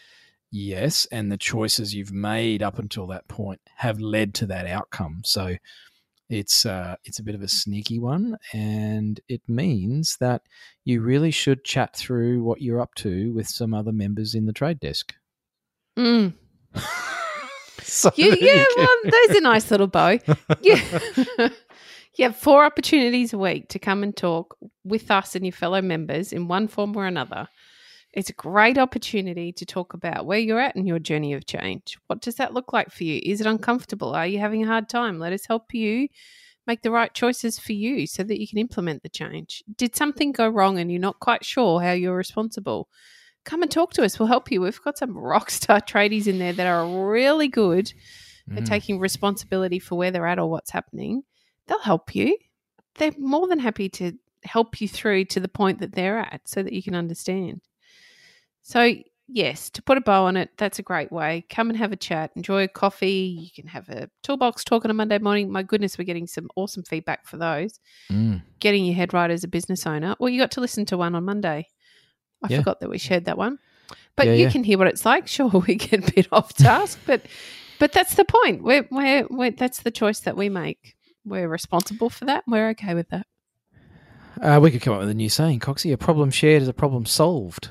yes, 0.52 1.06
and 1.12 1.32
the 1.32 1.38
choices 1.38 1.94
you've 1.94 2.14
made 2.14 2.64
up 2.64 2.80
until 2.80 3.08
that 3.08 3.28
point 3.28 3.62
have 3.78 4.00
led 4.00 4.34
to 4.36 4.46
that 4.48 4.68
outcome. 4.68 5.22
So 5.26 5.56
it's 6.30 6.66
uh, 6.66 6.96
it's 7.04 7.20
a 7.20 7.24
bit 7.24 7.36
of 7.36 7.42
a 7.42 7.48
sneaky 7.48 8.00
one, 8.00 8.38
and 8.54 9.20
it 9.28 9.42
means 9.48 10.18
that 10.20 10.42
you 10.84 11.02
really 11.02 11.32
should 11.32 11.64
chat 11.64 11.96
through 11.96 12.44
what 12.44 12.62
you're 12.62 12.82
up 12.82 12.96
to 12.96 13.32
with 13.34 13.48
some 13.48 13.74
other 13.74 13.92
members 13.92 14.34
in 14.34 14.46
the 14.46 14.54
trade 14.54 14.80
desk. 14.80 15.14
mm. 15.98 16.34
So 17.82 18.12
You, 18.16 18.36
yeah, 18.40 18.56
you 18.56 18.68
well, 18.78 18.88
there's 19.04 19.38
a 19.38 19.42
nice 19.42 19.70
little 19.70 19.88
bow. 19.88 20.18
Yeah. 20.62 20.82
you 22.18 22.26
have 22.26 22.36
four 22.36 22.64
opportunities 22.66 23.34
a 23.34 23.38
week 23.38 23.70
to 23.70 23.80
come 23.80 24.04
and 24.04 24.16
talk 24.16 24.56
with 24.84 25.10
us 25.12 25.36
and 25.36 25.46
your 25.46 25.52
fellow 25.52 25.82
members 25.82 26.32
in 26.34 26.48
one 26.48 26.68
form 26.68 26.96
or 26.96 27.06
another. 27.06 27.48
It's 28.14 28.30
a 28.30 28.34
great 28.34 28.78
opportunity 28.78 29.52
to 29.54 29.66
talk 29.66 29.94
about 29.94 30.26
where 30.26 30.40
you're 30.40 30.60
at 30.60 30.76
in 30.78 30.88
your 30.88 31.00
journey 31.00 31.34
of 31.34 31.46
change. 31.46 31.98
What 32.08 32.22
does 32.22 32.36
that 32.36 32.54
look 32.54 32.72
like 32.72 32.90
for 32.90 33.04
you? 33.04 33.20
Is 33.24 33.42
it 33.42 33.48
uncomfortable? 33.48 34.16
Are 34.16 34.26
you 34.28 34.40
having 34.40 34.64
a 34.64 34.68
hard 34.68 34.88
time? 34.88 35.20
Let 35.20 35.34
us 35.34 35.46
help 35.46 35.74
you 35.74 36.08
make 36.66 36.82
the 36.82 36.92
right 36.92 37.14
choices 37.14 37.60
for 37.60 37.74
you 37.74 38.08
so 38.08 38.24
that 38.24 38.40
you 38.40 38.48
can 38.48 38.58
implement 38.58 39.04
the 39.04 39.10
change. 39.10 39.64
Did 39.76 39.96
something 39.96 40.32
go 40.32 40.48
wrong 40.48 40.80
and 40.80 40.90
you're 40.90 41.02
not 41.02 41.20
quite 41.20 41.44
sure 41.44 41.82
how 41.82 41.92
you're 41.92 42.16
responsible? 42.16 42.90
come 43.44 43.62
and 43.62 43.70
talk 43.70 43.94
to 43.94 44.04
us. 44.04 44.18
We'll 44.18 44.28
help 44.28 44.52
you. 44.52 44.60
We've 44.60 44.82
got 44.82 44.98
some 44.98 45.16
rock 45.18 45.52
star 45.52 45.80
tradies 45.80 46.26
in 46.26 46.40
there 46.40 46.54
that 46.54 46.66
are 46.66 46.88
really 47.12 47.48
good 47.48 47.94
at 48.50 48.64
Mm. 48.64 48.66
taking 48.68 49.00
responsibility 49.00 49.78
for 49.78 49.96
where 49.96 50.10
they're 50.10 50.26
at 50.26 50.40
or 50.40 50.50
what's 50.50 50.72
happening. 50.72 51.22
They'll 51.68 51.80
help 51.80 52.16
you. 52.16 52.38
They're 52.96 53.12
more 53.18 53.48
than 53.48 53.60
happy 53.60 53.90
to 53.90 54.14
help 54.44 54.80
you 54.80 54.88
through 54.88 55.26
to 55.26 55.40
the 55.40 55.48
point 55.48 55.80
that 55.80 55.94
they're 55.94 56.20
at 56.20 56.42
so 56.46 56.62
that 56.64 56.74
you 56.74 56.84
can 56.84 56.96
understand. 56.96 57.62
So, 58.62 58.94
yes, 59.28 59.70
to 59.72 59.82
put 59.82 59.98
a 59.98 60.02
bow 60.02 60.26
on 60.26 60.38
it, 60.38 60.50
that's 60.58 60.80
a 60.80 60.84
great 60.84 61.12
way. 61.12 61.46
Come 61.50 61.70
and 61.70 61.78
have 61.78 61.92
a 61.92 61.96
chat, 61.98 62.32
enjoy 62.36 62.64
a 62.64 62.68
coffee. 62.68 63.38
You 63.42 63.50
can 63.56 63.68
have 63.68 63.90
a 63.90 64.10
toolbox 64.24 64.64
talk 64.64 64.86
on 64.86 64.92
a 64.92 64.94
Monday 64.94 65.18
morning. 65.20 65.52
My 65.52 65.64
goodness, 65.64 65.98
we're 65.98 66.06
getting 66.06 66.28
some 66.28 66.48
awesome 66.56 66.84
feedback 66.84 67.26
for 67.28 67.38
those. 67.38 67.80
Mm. 68.12 68.42
Getting 68.60 68.86
your 68.86 68.96
head 68.96 69.14
right 69.14 69.30
as 69.32 69.44
a 69.44 69.48
business 69.48 69.86
owner. 69.86 70.16
Well, 70.20 70.30
you 70.30 70.40
got 70.40 70.52
to 70.52 70.62
listen 70.62 70.86
to 70.86 70.98
one 70.98 71.16
on 71.16 71.26
Monday. 71.26 71.68
I 72.44 72.48
Yeah. 72.50 72.58
forgot 72.60 72.80
that 72.80 72.90
we 72.90 72.98
shared 72.98 73.26
that 73.26 73.38
one. 73.38 73.58
But 74.16 74.28
Yeah, 74.28 74.34
you 74.34 74.44
yeah. 74.46 74.52
can 74.52 74.64
hear 74.64 74.78
what 74.78 74.88
it's 74.88 75.06
like. 75.06 75.28
Sure, 75.28 75.50
we 75.68 75.76
get 75.76 76.08
a 76.08 76.12
bit 76.14 76.28
off 76.32 76.54
task, 76.54 77.00
but 77.06 77.22
but 77.78 77.92
that's 77.92 78.16
the 78.16 78.24
point. 78.26 78.64
We're, 78.64 78.88
we're, 78.90 79.28
we're, 79.30 79.52
that's 79.52 79.82
the 79.82 79.92
choice 79.92 80.22
that 80.22 80.38
we 80.38 80.48
make. 80.48 80.96
We're 81.26 81.48
responsible 81.48 82.10
for 82.10 82.26
that. 82.26 82.44
We're 82.48 82.70
okay 82.70 82.94
with 82.94 83.10
that. 83.10 83.28
Uh, 84.42 84.60
we 84.62 84.72
could 84.72 84.82
come 84.82 84.94
up 84.94 85.00
with 85.00 85.10
a 85.10 85.14
new 85.14 85.30
saying, 85.30 85.60
Coxie. 85.60 85.94
A 85.94 85.98
problem 85.98 86.30
shared 86.30 86.62
is 86.62 86.68
a 86.68 86.74
problem 86.74 87.06
solved. 87.06 87.70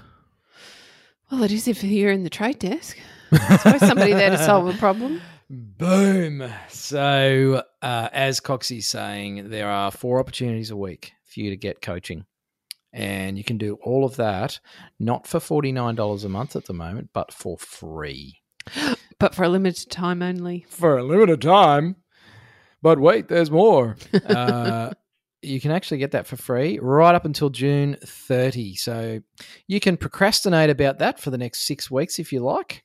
Well, 1.31 1.43
it 1.43 1.53
is 1.53 1.69
if 1.69 1.83
you're 1.85 2.13
in 2.13 2.25
the 2.25 2.31
trade 2.31 2.59
desk. 2.59 2.97
There's 3.31 3.67
always 3.67 3.87
somebody 3.87 4.13
there 4.13 4.31
to 4.31 4.39
solve 4.39 4.75
a 4.75 4.79
problem. 4.79 5.21
Boom. 5.51 6.49
So, 6.69 7.63
uh, 7.83 8.09
as 8.13 8.41
Coxie's 8.41 8.87
saying, 8.87 9.51
there 9.51 9.69
are 9.69 9.91
four 9.91 10.19
opportunities 10.21 10.71
a 10.71 10.77
week 10.77 11.13
for 11.25 11.41
you 11.41 11.51
to 11.51 11.57
get 11.57 11.83
coaching. 11.83 12.25
And 12.93 13.37
you 13.37 13.45
can 13.45 13.59
do 13.59 13.77
all 13.83 14.05
of 14.05 14.17
that, 14.17 14.61
not 15.01 15.27
for 15.27 15.41
$49 15.41 16.25
a 16.25 16.29
month 16.29 16.55
at 16.57 16.67
the 16.67 16.73
moment, 16.73 17.11
but 17.13 17.33
for 17.33 17.59
free. 17.59 18.41
But 19.21 19.33
for 19.33 19.45
a 19.45 19.49
limited 19.49 19.91
time 19.91 20.23
only. 20.23 20.67
For 20.69 20.99
a 20.99 21.05
limited 21.05 21.41
time. 21.41 21.97
But 22.85 22.99
wait, 22.99 23.29
there's 23.29 23.51
more. 23.51 23.97
uh, 24.27 24.91
you 25.41 25.59
can 25.59 25.71
actually 25.71 25.97
get 25.97 26.11
that 26.11 26.27
for 26.27 26.37
free 26.37 26.79
right 26.83 27.15
up 27.15 27.25
until 27.25 27.49
June 27.49 27.97
30. 28.05 28.75
So 28.75 29.21
you 29.67 29.81
can 29.81 29.97
procrastinate 29.97 30.69
about 30.69 30.99
that 30.99 31.19
for 31.19 31.31
the 31.31 31.39
next 31.39 31.67
six 31.67 31.91
weeks 31.91 32.19
if 32.19 32.31
you 32.31 32.41
like. 32.41 32.85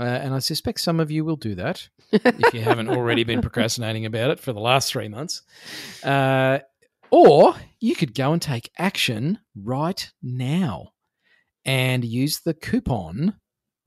Uh, 0.00 0.02
and 0.02 0.34
I 0.34 0.40
suspect 0.40 0.80
some 0.80 0.98
of 0.98 1.12
you 1.12 1.24
will 1.24 1.36
do 1.36 1.54
that 1.54 1.88
if 2.12 2.52
you 2.52 2.60
haven't 2.60 2.88
already 2.88 3.22
been 3.22 3.40
procrastinating 3.40 4.06
about 4.06 4.30
it 4.30 4.40
for 4.40 4.52
the 4.52 4.60
last 4.60 4.90
three 4.90 5.08
months. 5.08 5.42
Uh, 6.02 6.58
or 7.12 7.54
you 7.78 7.94
could 7.94 8.12
go 8.12 8.32
and 8.32 8.42
take 8.42 8.72
action 8.76 9.38
right 9.54 10.10
now 10.20 10.88
and 11.64 12.04
use 12.04 12.40
the 12.40 12.54
coupon 12.54 13.36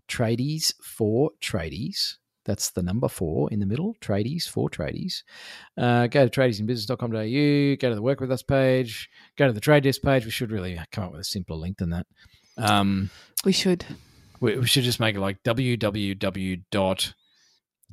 tradies 0.08 0.73
for 0.82 1.32
tradies. 1.41 2.15
That's 2.49 2.71
the 2.71 2.81
number 2.81 3.07
four 3.07 3.47
in 3.51 3.59
the 3.59 3.67
middle, 3.67 3.95
tradies 4.01 4.49
for 4.49 4.71
tradies. 4.71 5.21
Uh, 5.77 6.07
go 6.07 6.27
to 6.27 6.41
tradiesinbusiness.com.au, 6.41 7.75
go 7.79 7.89
to 7.89 7.95
the 7.95 8.01
work 8.01 8.19
with 8.19 8.31
us 8.31 8.41
page, 8.41 9.07
go 9.38 9.45
to 9.45 9.53
the 9.53 9.59
trade 9.62 9.83
desk 9.83 10.01
page. 10.01 10.25
We 10.25 10.31
should 10.31 10.51
really 10.51 10.79
come 10.91 11.03
up 11.03 11.12
with 11.12 11.21
a 11.21 11.25
simpler 11.25 11.57
link 11.57 11.77
than 11.77 11.91
that. 11.91 12.07
Um, 12.57 13.12
We 13.45 13.51
should 13.51 13.85
we, 14.41 14.57
we 14.57 14.65
should 14.65 14.83
just 14.83 14.99
make 14.99 15.15
it 15.15 15.19
like 15.19 15.43
www. 15.43 16.63
dot 16.71 17.13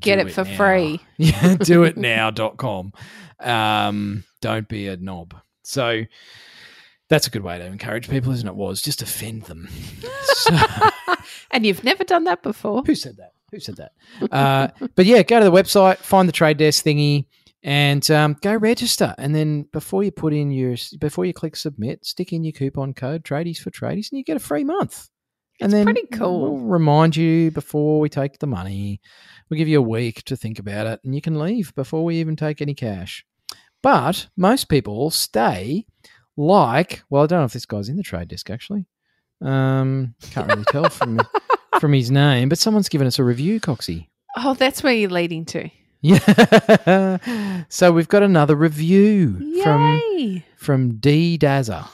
get 0.01 0.17
do 0.21 0.27
it 0.27 0.33
for 0.33 0.45
now. 0.45 0.57
free. 0.57 1.01
Yeah, 1.19 1.57
do 1.57 1.83
it 1.85 1.99
now.com. 1.99 2.93
Um, 3.41 4.25
don't 4.41 4.69
be 4.69 4.89
a 4.89 4.97
knob. 4.97 5.35
So 5.65 6.05
that's 7.11 7.27
a 7.27 7.31
good 7.31 7.43
way 7.43 7.59
to 7.59 7.65
encourage 7.67 8.09
people, 8.09 8.33
isn't 8.33 8.49
it? 8.49 8.55
Was 8.57 8.81
just 8.81 9.03
offend 9.03 9.43
them. 9.43 9.69
So- 10.35 10.57
And 11.51 11.67
you've 11.67 11.85
never 11.85 12.05
done 12.05 12.25
that 12.25 12.43
before. 12.43 12.83
who 12.87 12.95
said 12.95 13.17
that? 13.19 13.33
Who 13.53 13.61
said 13.61 13.77
that? 13.77 13.93
Uh, 14.31 14.69
but 14.95 15.07
yeah, 15.07 15.23
go 15.23 15.39
to 15.39 15.45
the 15.45 15.53
website, 15.53 15.99
find 15.99 16.29
the 16.29 16.33
trade 16.33 16.57
desk 16.57 16.85
thingy, 16.85 17.27
and 17.63 18.09
um, 18.11 18.37
go 18.43 18.55
register. 18.55 19.15
And 19.19 19.35
then 19.35 19.63
before 19.73 20.03
you 20.03 20.11
put 20.11 20.33
in 20.33 20.51
your, 20.51 20.77
before 20.99 21.25
you 21.25 21.33
click 21.33 21.57
submit, 21.57 22.05
stick 22.05 22.33
in 22.33 22.45
your 22.45 22.53
coupon 22.53 22.95
code 22.95 23.25
tradies 23.25 23.59
for 23.59 23.71
tradies, 23.71 24.11
and 24.11 24.19
you 24.19 24.25
get 24.25 24.37
a 24.37 24.41
free 24.41 24.65
month. 24.65 25.09
and 25.61 25.73
It's 25.73 25.75
then 25.75 25.85
pretty 25.87 26.07
cool. 26.13 26.55
We'll 26.55 26.67
remind 26.67 27.17
you 27.17 27.51
before 27.51 28.01
we 28.01 28.09
take 28.09 28.39
the 28.39 28.47
money. 28.47 29.01
We'll 29.49 29.59
give 29.59 29.69
you 29.69 29.79
a 29.79 29.83
week 29.83 30.25
to 30.25 30.37
think 30.37 30.59
about 30.59 30.87
it, 30.87 31.01
and 31.05 31.15
you 31.15 31.23
can 31.23 31.39
leave 31.39 31.75
before 31.75 32.05
we 32.05 32.17
even 32.17 32.37
take 32.37 32.61
any 32.61 32.75
cash. 32.75 33.25
But 33.83 34.27
most 34.37 34.69
people 34.69 35.11
stay 35.11 35.87
like, 36.37 37.03
well, 37.09 37.23
I 37.23 37.27
don't 37.27 37.41
know 37.41 37.45
if 37.45 37.53
this 37.53 37.67
guy's 37.67 37.89
in 37.89 37.97
the 37.97 38.03
trade 38.03 38.29
desk 38.29 38.51
actually. 38.51 38.87
Um, 39.43 40.15
can't 40.31 40.49
really 40.49 40.65
tell 40.65 40.89
from 40.89 41.21
from 41.81 41.93
his 41.93 42.11
name, 42.11 42.49
but 42.49 42.59
someone's 42.59 42.89
given 42.89 43.07
us 43.07 43.19
a 43.19 43.25
review, 43.25 43.61
Coxie. 43.61 44.09
Oh, 44.37 44.55
that's 44.55 44.83
where 44.83 44.93
you're 44.93 45.11
leading 45.11 45.45
to. 45.47 45.69
Yeah. 46.03 47.63
so 47.69 47.93
we've 47.93 48.09
got 48.09 48.23
another 48.23 48.55
review 48.55 49.61
from 49.63 50.01
Yay! 50.15 50.45
from 50.57 50.97
D 50.99 51.39
Dazza. 51.39 51.89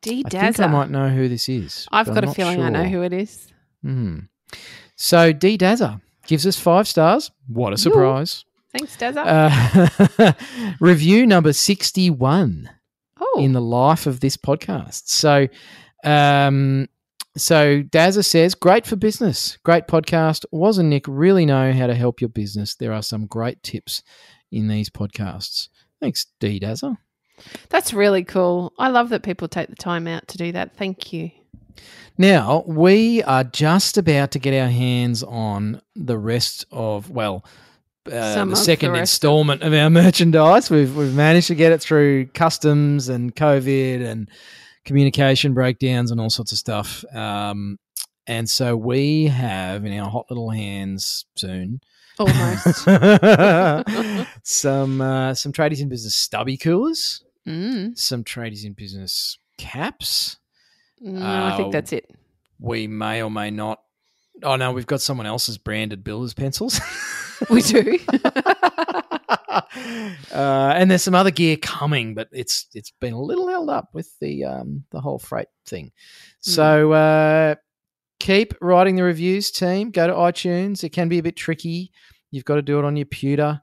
D 0.00 0.22
I 0.24 0.30
think 0.30 0.60
I 0.60 0.66
might 0.66 0.90
know 0.90 1.08
who 1.08 1.28
this 1.28 1.48
is. 1.48 1.86
I've 1.92 2.06
got 2.06 2.24
I'm 2.24 2.30
a 2.30 2.34
feeling 2.34 2.62
I 2.62 2.70
know 2.70 2.84
who 2.84 3.02
it 3.02 3.12
is. 3.12 3.48
Hmm. 3.82 4.20
So 4.96 5.32
D 5.32 5.58
Dazza 5.58 6.00
gives 6.26 6.46
us 6.46 6.58
five 6.58 6.88
stars. 6.88 7.30
What 7.48 7.72
a 7.72 7.76
surprise! 7.78 8.44
Thanks, 8.72 8.96
Dazza. 8.96 9.24
Uh, 10.18 10.32
review 10.80 11.26
number 11.26 11.52
sixty-one. 11.52 12.70
oh, 13.20 13.40
in 13.40 13.52
the 13.52 13.60
life 13.60 14.06
of 14.06 14.20
this 14.20 14.36
podcast. 14.36 15.08
So, 15.08 15.48
um, 16.04 16.88
so 17.36 17.82
Dazza 17.82 18.24
says, 18.24 18.54
"Great 18.54 18.86
for 18.86 18.96
business, 18.96 19.58
great 19.64 19.86
podcast. 19.86 20.44
Waz 20.50 20.78
and 20.78 20.90
Nick 20.90 21.04
really 21.06 21.46
know 21.46 21.72
how 21.72 21.86
to 21.86 21.94
help 21.94 22.20
your 22.20 22.28
business? 22.30 22.74
There 22.74 22.92
are 22.92 23.02
some 23.02 23.26
great 23.26 23.62
tips 23.62 24.02
in 24.50 24.68
these 24.68 24.90
podcasts. 24.90 25.68
Thanks, 26.00 26.26
D 26.40 26.58
Dazza. 26.58 26.96
that's 27.68 27.92
really 27.92 28.24
cool. 28.24 28.72
I 28.78 28.88
love 28.88 29.08
that 29.10 29.22
people 29.22 29.48
take 29.48 29.68
the 29.68 29.76
time 29.76 30.06
out 30.06 30.28
to 30.28 30.38
do 30.38 30.52
that. 30.52 30.76
Thank 30.76 31.12
you. 31.12 31.30
Now 32.18 32.64
we 32.66 33.22
are 33.22 33.44
just 33.44 33.96
about 33.96 34.32
to 34.32 34.38
get 34.38 34.60
our 34.60 34.68
hands 34.68 35.22
on 35.22 35.80
the 35.94 36.18
rest 36.18 36.64
of 36.70 37.10
well." 37.10 37.44
Uh, 38.10 38.34
the 38.44 38.46
the 38.46 38.56
second 38.56 38.90
of- 38.90 38.96
installment 38.96 39.62
of 39.62 39.72
our 39.72 39.90
merchandise. 40.02 40.70
We've 40.70 40.94
we've 40.96 41.14
managed 41.14 41.46
to 41.48 41.54
get 41.54 41.70
it 41.72 41.80
through 41.80 42.26
customs 42.28 43.08
and 43.08 43.36
COVID 43.36 44.04
and 44.04 44.28
communication 44.84 45.54
breakdowns 45.54 46.10
and 46.10 46.20
all 46.20 46.30
sorts 46.30 46.52
of 46.52 46.58
stuff. 46.58 47.04
Um, 47.14 47.78
and 48.26 48.48
so 48.48 48.76
we 48.76 49.24
have 49.26 49.84
in 49.84 49.98
our 49.98 50.08
hot 50.10 50.26
little 50.30 50.50
hands 50.50 51.24
soon 51.36 51.80
Almost. 52.18 52.84
some 54.44 55.00
uh, 55.00 55.34
some 55.34 55.52
tradies 55.52 55.80
in 55.80 55.88
business 55.88 56.14
stubby 56.14 56.58
coolers, 56.58 57.24
mm. 57.48 57.96
some 57.96 58.24
tradies 58.24 58.64
in 58.64 58.74
business 58.74 59.38
caps. 59.56 60.36
No, 61.00 61.24
I 61.24 61.52
Uh, 61.52 61.56
think 61.56 61.72
that's 61.72 61.94
it. 61.94 62.10
We 62.58 62.86
may 62.86 63.22
or 63.22 63.30
may 63.30 63.50
not. 63.50 63.80
Oh 64.42 64.56
no, 64.56 64.70
we've 64.72 64.86
got 64.86 65.00
someone 65.00 65.26
else's 65.26 65.56
branded 65.56 66.04
builders 66.04 66.34
pencils. 66.34 66.78
We 67.48 67.62
do. 67.62 67.98
uh, 70.32 70.72
and 70.76 70.90
there's 70.90 71.02
some 71.02 71.14
other 71.14 71.30
gear 71.30 71.56
coming, 71.56 72.14
but 72.14 72.28
it's 72.32 72.66
it's 72.74 72.92
been 73.00 73.12
a 73.12 73.20
little 73.20 73.48
held 73.48 73.70
up 73.70 73.90
with 73.92 74.10
the 74.20 74.44
um, 74.44 74.84
the 74.90 75.00
whole 75.00 75.18
freight 75.18 75.48
thing. 75.66 75.92
So 76.40 76.92
uh, 76.92 77.54
keep 78.18 78.54
writing 78.60 78.96
the 78.96 79.04
reviews, 79.04 79.50
team. 79.50 79.90
Go 79.90 80.06
to 80.06 80.12
iTunes. 80.12 80.82
It 80.82 80.90
can 80.90 81.08
be 81.08 81.18
a 81.18 81.22
bit 81.22 81.36
tricky. 81.36 81.92
You've 82.30 82.44
got 82.44 82.56
to 82.56 82.62
do 82.62 82.78
it 82.78 82.84
on 82.84 82.96
your 82.96 83.06
pewter, 83.06 83.60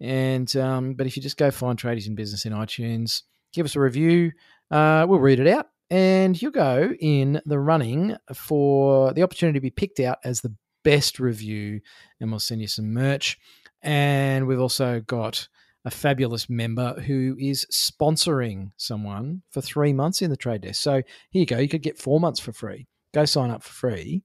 and 0.00 0.54
um, 0.56 0.94
but 0.94 1.06
if 1.06 1.16
you 1.16 1.22
just 1.22 1.36
go 1.36 1.50
find 1.50 1.78
Tradies 1.78 2.06
in 2.06 2.14
Business 2.14 2.44
in 2.44 2.52
iTunes, 2.52 3.22
give 3.52 3.66
us 3.66 3.76
a 3.76 3.80
review. 3.80 4.32
Uh, 4.70 5.06
we'll 5.08 5.20
read 5.20 5.40
it 5.40 5.48
out, 5.48 5.66
and 5.90 6.40
you'll 6.40 6.52
go 6.52 6.92
in 7.00 7.40
the 7.44 7.58
running 7.58 8.16
for 8.34 9.12
the 9.14 9.22
opportunity 9.22 9.58
to 9.58 9.62
be 9.62 9.70
picked 9.70 10.00
out 10.00 10.18
as 10.24 10.40
the 10.40 10.54
best 10.84 11.18
review, 11.18 11.80
and 12.20 12.30
we'll 12.30 12.40
send 12.40 12.60
you 12.60 12.68
some 12.68 12.92
merch. 12.92 13.38
And 13.82 14.46
we've 14.46 14.60
also 14.60 15.00
got 15.00 15.48
a 15.84 15.90
fabulous 15.90 16.50
member 16.50 17.00
who 17.00 17.36
is 17.38 17.66
sponsoring 17.72 18.72
someone 18.76 19.42
for 19.50 19.60
three 19.60 19.92
months 19.92 20.20
in 20.22 20.30
the 20.30 20.36
trade 20.36 20.62
desk. 20.62 20.82
So 20.82 21.02
here 21.30 21.40
you 21.40 21.46
go. 21.46 21.58
You 21.58 21.68
could 21.68 21.82
get 21.82 21.98
four 21.98 22.20
months 22.20 22.40
for 22.40 22.52
free. 22.52 22.86
Go 23.14 23.24
sign 23.24 23.50
up 23.50 23.62
for 23.62 23.72
free, 23.72 24.22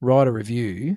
write 0.00 0.28
a 0.28 0.32
review, 0.32 0.96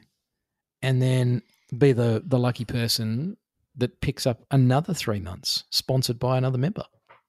and 0.81 1.01
then 1.01 1.41
be 1.77 1.91
the, 1.91 2.23
the 2.25 2.39
lucky 2.39 2.63
person 2.63 3.35
that 3.75 3.99
picks 4.01 4.25
up 4.25 4.45
another 4.51 4.93
three 4.93 5.19
months 5.19 5.65
sponsored 5.71 6.19
by 6.19 6.37
another 6.37 6.57
member. 6.57 6.83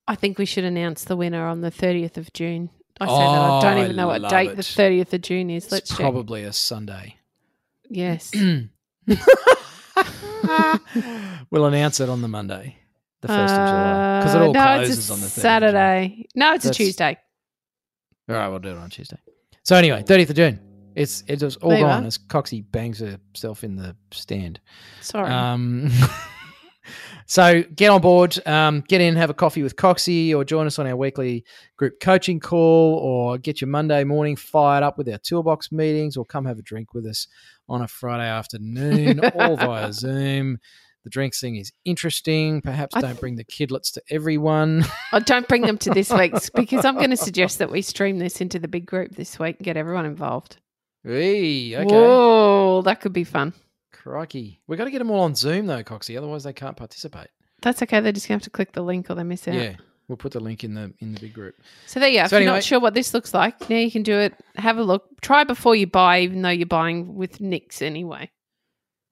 I 0.07 0.15
think 0.15 0.39
we 0.39 0.45
should 0.45 0.65
announce 0.65 1.05
the 1.05 1.17
winner 1.17 1.47
on 1.47 1.63
the 1.63 1.71
30th 1.71 2.17
of 2.17 2.33
June. 2.33 2.71
I 3.01 3.07
say 3.07 3.13
that. 3.13 3.19
Oh, 3.19 3.53
I 3.59 3.63
don't 3.63 3.79
I 3.79 3.85
even 3.85 3.97
know 3.97 4.07
what 4.09 4.29
date 4.29 4.51
it. 4.51 4.57
the 4.57 4.63
30th 4.63 5.13
of 5.13 5.23
June 5.23 5.51
is. 5.51 5.73
Let's 5.73 5.83
it's 5.83 5.91
check. 5.91 6.01
probably 6.01 6.45
a 6.45 6.53
Sunday. 6.53 7.17
Yes. 7.89 8.31
we'll 11.51 11.67
announce 11.67 12.01
it 12.01 12.09
on 12.09 12.23
the 12.23 12.29
Monday, 12.29 12.77
the 13.23 13.29
1st 13.29 13.33
of 13.43 13.49
July. 13.49 14.19
Because 14.21 14.35
it 14.35 14.39
Uh, 14.41 14.45
all 14.47 14.53
no, 14.53 14.77
closes 14.77 14.99
it's 14.99 15.11
a 15.11 15.13
on 15.13 15.21
the 15.21 15.27
30th 15.27 15.29
of 15.29 15.35
July. 15.35 15.43
Saturday. 15.43 16.27
No, 16.35 16.55
it's 16.55 16.65
That's- 16.65 16.81
a 16.81 16.85
Tuesday. 16.85 17.19
All 18.29 18.37
right, 18.37 18.49
we'll 18.49 18.59
do 18.61 18.71
it 18.71 18.77
on 18.77 18.91
Tuesday. 18.91 19.19
So 19.65 19.77
anyway, 19.77 20.03
30th 20.07 20.31
of 20.31 20.37
June. 20.37 20.61
It's 20.97 21.23
it's 21.29 21.43
all 21.57 21.71
There 21.71 21.79
you 21.79 21.85
gone 21.85 22.05
are. 22.05 22.07
as 22.07 22.19
Coxie 22.19 22.63
bangs 22.73 22.99
herself 22.99 23.63
in 23.63 23.77
the 23.77 23.95
stand. 24.11 24.59
Sorry. 25.01 25.31
Um, 25.31 25.89
so 27.27 27.63
get 27.63 27.91
on 27.91 28.01
board, 28.01 28.37
um, 28.47 28.83
get 28.89 29.01
in, 29.01 29.15
have 29.15 29.31
a 29.31 29.35
coffee 29.35 29.63
with 29.63 29.77
Coxie, 29.77 30.35
or 30.35 30.45
join 30.45 30.67
us 30.67 30.79
on 30.81 30.87
our 30.89 30.97
weekly 30.97 31.45
group 31.77 32.01
coaching 32.01 32.41
call, 32.41 32.95
or 32.97 33.39
get 33.39 33.61
your 33.61 33.69
Monday 33.69 34.03
morning 34.03 34.35
fired 34.35 34.83
up 34.83 34.99
with 34.99 35.09
our 35.09 35.19
toolbox 35.19 35.71
meetings, 35.71 36.17
or 36.17 36.25
come 36.25 36.45
have 36.45 36.59
a 36.59 36.63
drink 36.63 36.93
with 36.93 37.07
us 37.07 37.29
on 37.71 37.81
a 37.83 37.89
Friday 37.89 38.29
afternoon, 38.29 39.21
all 39.35 39.57
via 39.57 39.93
Zoom. 39.95 40.59
The 41.05 41.11
drinks 41.11 41.41
thing 41.41 41.57
is 41.57 41.73
interesting. 41.87 42.61
Perhaps 42.61 42.95
I 42.95 43.01
don't 43.01 43.13
th- 43.13 43.21
bring 43.21 43.37
the 43.37 43.45
kidlets 43.45 43.91
to 43.93 44.03
everyone. 44.11 44.85
oh, 45.15 45.21
don't 45.21 45.49
bring 45.49 45.63
them 45.63 45.79
to 45.79 45.91
this 45.91 46.11
week's 46.11 46.51
because 46.55 46.85
I'm 46.85 46.97
going 46.97 47.09
to 47.11 47.17
suggest 47.17 47.59
that 47.61 47.71
we 47.71 47.81
stream 47.81 48.19
this 48.19 48.43
into 48.43 48.59
the 48.59 48.69
big 48.69 48.85
group 48.85 49.15
this 49.15 49.39
week 49.39 49.57
and 49.59 49.65
get 49.65 49.79
everyone 49.79 50.05
involved. 50.05 50.59
hey, 51.05 51.75
okay. 51.75 51.87
Whoa, 51.87 52.83
that 52.83 53.01
could 53.01 53.15
be 53.15 53.25
fun. 53.25 53.55
Crikey. 53.93 54.61
We've 54.67 54.77
got 54.79 54.85
to 54.85 54.91
get 54.91 54.99
them 54.99 55.11
all 55.11 55.21
on 55.23 55.35
Zoom, 55.35 55.67
though, 55.67 55.83
Coxie. 55.83 56.19
Otherwise, 56.19 56.45
they 56.45 56.53
can't 56.53 56.77
participate. 56.77 57.29
That's 57.63 57.83
okay. 57.83 58.01
They're 58.01 58.13
just 58.13 58.29
going 58.29 58.39
to 58.41 58.45
have 58.45 58.51
to 58.51 58.51
click 58.51 58.73
the 58.73 58.83
link 58.83 59.11
or 59.11 59.15
they 59.15 59.23
miss 59.23 59.47
out. 59.49 59.55
Yeah. 59.55 59.77
We'll 60.11 60.17
put 60.17 60.33
the 60.33 60.41
link 60.41 60.65
in 60.65 60.75
the 60.75 60.93
in 60.99 61.15
the 61.15 61.21
big 61.21 61.33
group. 61.35 61.55
So 61.87 62.01
there 62.01 62.09
you 62.09 62.19
go. 62.19 62.25
If 62.25 62.31
So 62.31 62.39
you're 62.39 62.51
not 62.53 62.65
sure 62.65 62.81
what 62.81 62.95
this 62.95 63.15
looks 63.15 63.33
like, 63.33 63.71
now 63.71 63.77
you 63.77 63.93
can 63.93 64.03
do 64.03 64.19
it. 64.19 64.35
Have 64.57 64.77
a 64.77 64.83
look. 64.83 65.05
Try 65.21 65.45
before 65.45 65.77
you 65.77 65.87
buy, 65.87 66.23
even 66.23 66.43
though 66.43 66.49
you're 66.49 66.67
buying 66.67 67.15
with 67.15 67.41
Nicks 67.41 67.81
anyway. 67.81 68.29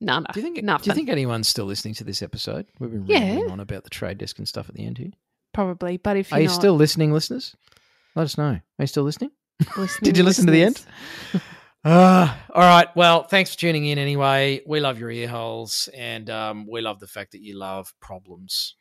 No. 0.00 0.18
Do 0.32 0.40
you 0.40 0.42
think? 0.42 0.60
nothing? 0.64 0.82
Do 0.82 0.90
you 0.90 0.94
think 0.96 1.08
anyone's 1.08 1.46
still 1.46 1.66
listening 1.66 1.94
to 1.94 2.04
this 2.04 2.20
episode? 2.20 2.66
We've 2.80 2.90
been 2.90 3.06
Yeah. 3.06 3.20
rambling 3.20 3.50
on 3.52 3.60
about 3.60 3.84
the 3.84 3.90
trade 3.90 4.18
desk 4.18 4.38
and 4.38 4.48
stuff 4.48 4.68
at 4.68 4.74
the 4.74 4.84
end 4.84 4.98
here. 4.98 5.12
Probably. 5.54 5.98
But 5.98 6.16
if 6.16 6.32
you're 6.32 6.38
Are 6.38 6.42
you 6.42 6.48
not 6.48 6.54
still 6.56 6.74
listening, 6.74 7.12
listeners? 7.12 7.54
Let 8.16 8.24
us 8.24 8.36
know. 8.36 8.44
Are 8.58 8.62
you 8.80 8.86
still 8.88 9.04
listening? 9.04 9.30
listening, 9.76 10.00
Did 10.02 10.16
you 10.18 10.24
listen 10.24 10.46
to 10.46 10.52
the 10.52 10.64
end? 10.64 10.84
Uh, 11.84 12.34
all 12.52 12.60
right. 12.62 12.88
Well, 12.96 13.22
thanks 13.22 13.54
for 13.54 13.60
tuning 13.60 13.86
in 13.86 13.98
anyway. 13.98 14.62
We 14.66 14.80
love 14.80 14.98
your 14.98 15.12
ear 15.12 15.28
holes 15.28 15.88
and 15.96 16.28
um, 16.28 16.66
we 16.68 16.80
love 16.80 16.98
the 16.98 17.06
fact 17.06 17.32
that 17.32 17.40
you 17.40 17.56
love 17.56 17.94
problems. 18.00 18.74